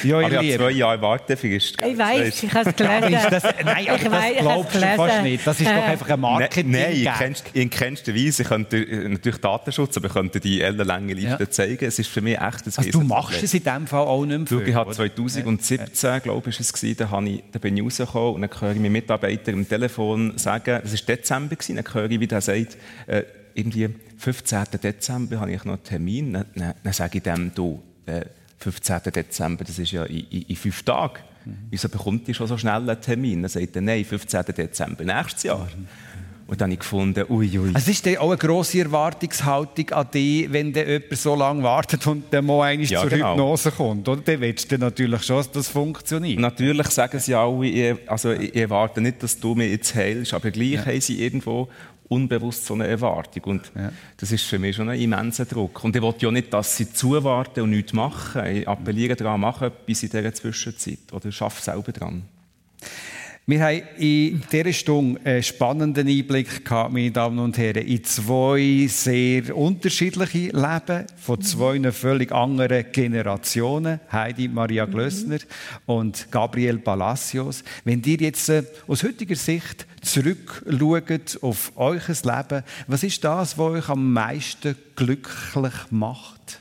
[0.04, 1.78] ja, ich habe zwei Jahre Wartefrist.
[1.80, 3.28] Ich weiß, ich habe es gelesen.
[3.30, 5.46] Das, nein, ich das weiss, glaubst du fast nicht.
[5.46, 6.72] Das ist doch einfach ein Marketing.
[6.72, 8.42] Nein, in, kennst, in kennster Weise.
[8.42, 11.50] Ich könnte natürlich Datenschutz, aber ich könnte die ellenlange Liste ja.
[11.52, 11.86] zeigen.
[11.86, 14.52] Es ist für mich echt ein also Du machst es in dem Fall auch nicht
[14.52, 14.68] mehr.
[14.68, 16.18] ich habe 2017, ja.
[16.18, 18.92] glaube ich, es gewesen, da, ich, da bin ich rausgekommen und dann höre ich meinen
[18.92, 22.76] Mitarbeiter am Telefon sagen, es war Dezember, gewesen, dann höre ich, wie der sagt,
[23.06, 23.22] äh,
[23.54, 24.64] irgendwie 15.
[24.84, 26.34] Dezember habe ich noch einen Termin.
[26.34, 28.26] Dann, dann, dann sage ich dem, du, äh,
[28.60, 29.00] 15.
[29.14, 31.20] Dezember, das ist ja in, in, in fünf Tagen.
[31.46, 31.58] Mhm.
[31.70, 33.42] Wieso bekommt ihr schon so schnell einen Termin?
[33.44, 34.44] Dann sagt er, nein, 15.
[34.56, 35.66] Dezember nächstes Jahr.
[35.66, 35.88] Mhm.
[36.48, 37.72] Und dann habe ich gefunden, ui, ui.
[37.74, 42.08] Also ist das auch eine grosse Erwartungshaltung an dich, wenn dann jemand so lange wartet
[42.08, 43.34] und dann mal einmal ja, zur genau.
[43.34, 44.08] Hypnose kommt?
[44.08, 44.22] Oder?
[44.22, 46.40] Dann willst du natürlich schon, dass das funktioniert.
[46.40, 50.72] Natürlich sagen sie alle, also ich erwarte nicht, dass du mich jetzt heilst, aber gleich
[50.72, 50.86] ja.
[50.86, 51.68] haben sie irgendwo
[52.10, 53.44] unbewusst so eine Erwartung.
[53.46, 53.92] Und ja.
[54.18, 55.84] das ist für mich schon ein immenser Druck.
[55.84, 58.46] Und ich will ja nicht, dass sie zuwarten und nichts machen.
[58.46, 62.24] Ich appelliere daran, mach etwas in dieser Zwischenzeit oder schaff selber dran.
[63.50, 68.88] Wir haben in dieser Stunde einen spannenden Einblick gehabt, meine Damen und Herren, in zwei
[68.90, 74.02] sehr unterschiedliche Leben von zwei völlig anderen Generationen.
[74.12, 74.84] Heidi Maria.
[74.84, 75.40] Glössner
[75.86, 77.64] und Gabriel Palacios.
[77.86, 83.66] Wenn ihr jetzt äh, aus heutiger Sicht zurückschaut auf euer Leben, was ist das, was
[83.66, 86.60] euch am meisten glücklich macht?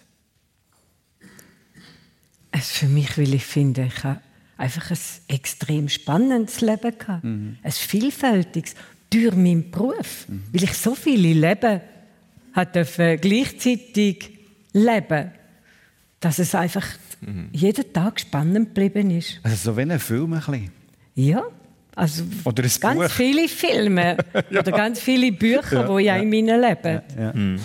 [2.53, 4.21] Es für mich, weil ich finde, ich habe
[4.57, 4.99] einfach ein
[5.29, 7.25] extrem spannendes Leben gehabt.
[7.25, 7.57] Mhm.
[7.63, 8.75] Ein vielfältiges,
[9.11, 10.27] durch meinen Beruf.
[10.29, 10.43] Mhm.
[10.53, 11.81] Weil ich so viele Leben
[12.73, 14.31] durfte gleichzeitig
[14.73, 15.31] leben,
[16.21, 16.87] dass es einfach
[17.21, 17.49] mhm.
[17.53, 19.41] jeden Tag spannend geblieben ist.
[19.43, 20.71] Also so wie ein Film ein bisschen.
[21.15, 21.43] Ja.
[21.95, 23.11] Also oder ein ganz Buch.
[23.11, 24.19] viele Filme
[24.51, 24.61] ja.
[24.61, 27.01] oder ganz viele Bücher, ja, die ja, in meinem Leben.
[27.19, 27.59] Ja, mhm.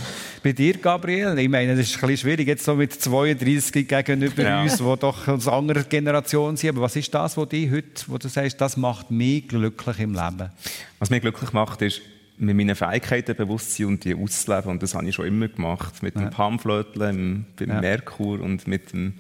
[0.44, 1.38] Bei dir, Gabriel?
[1.38, 4.64] Ich meine, das ist ein bisschen schwierig jetzt so mit 32 gegenüber ja.
[4.64, 6.72] uns, die doch aus anderer Generation sind.
[6.72, 10.14] Aber was ist das, was dich heute, wo du sagst, das macht mich glücklich im
[10.14, 10.50] Leben?
[10.98, 12.02] Was mich glücklich macht, ist,
[12.40, 14.72] mit meinen Fähigkeiten bewusst sein und die auszuleben.
[14.72, 16.02] Und das habe ich schon immer gemacht.
[16.02, 16.30] Mit dem ja.
[16.30, 17.80] Pamflötchen, beim ja.
[17.80, 19.14] Merkur und mit dem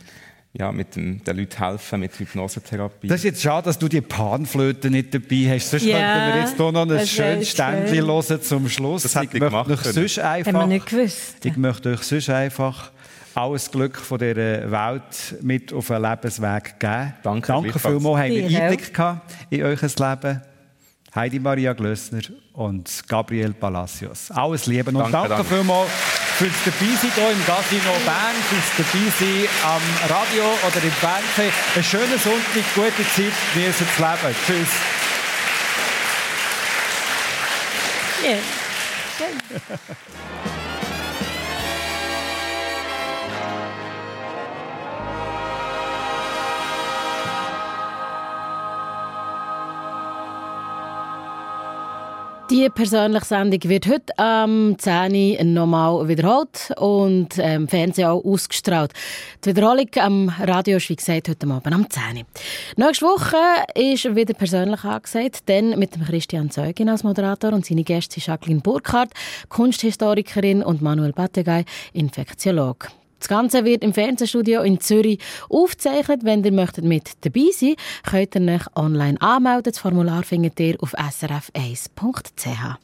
[0.54, 3.08] ja, mit den, den Leuten helfen mit Hypnosetherapie.
[3.08, 5.72] Das ist jetzt schade, dass du die Panflöte nicht dabei hast.
[5.72, 9.04] Sonst ja, könnten wir jetzt hier noch ein schönes Ständchen hören zum Schluss.
[9.04, 11.45] Das ich möchte euch sonst einfach, Haben wir nicht gewusst.
[11.45, 12.91] Ich möchte euch sonst einfach
[13.34, 17.14] alles Glück von dieser Welt mit auf einen Lebensweg geben.
[17.24, 18.99] Danke, Danke vielmals, haben wir Einblick
[19.49, 20.41] in euer Leben.
[21.16, 22.22] Heidi Maria Glössner
[22.54, 24.32] und Gabriel Palacios.
[24.32, 25.43] Alles Liebe und danke, danke, danke.
[25.45, 25.89] vielmals
[26.42, 31.54] fürs Dabeisein hier im Casino Bern, fürs Dabeisein am Radio oder im Fernsehen.
[31.76, 34.36] Einen schönen Sonntag, gute Zeit, genießen das Leben.
[34.48, 34.70] Tschüss.
[38.24, 38.39] Yeah.
[52.52, 58.26] Die persönliche Sendung wird heute am 10 Uhr nochmal wiederholt und im ähm, Fernsehen auch
[58.26, 58.91] ausgestrahlt.
[59.45, 62.24] Die Wiederholung am Radio ist, wie gesagt, heute Abend am 10 Uhr.
[62.76, 63.38] Nächste Woche
[63.74, 68.28] ist wieder persönlich angesagt, dann mit dem Christian Zeugin als Moderator und seine Gäste sind
[68.28, 69.14] Jacqueline Burkhardt,
[69.47, 72.89] Kunsthistorikerin und Manuel Battegay, Infektiolog.
[73.22, 76.24] Das Ganze wird im Fernsehstudio in Zürich aufgezeichnet.
[76.24, 79.72] Wenn ihr möchtet mit dabei sein könnt ihr euch online anmelden.
[79.72, 82.78] Das Formular findet ihr auf srf1.ch.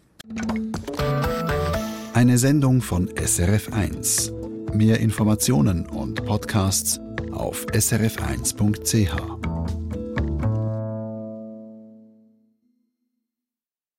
[2.13, 4.31] Eine Sendung von SRF1.
[4.73, 6.99] Mehr Informationen und Podcasts
[7.31, 9.86] auf srf1.ch.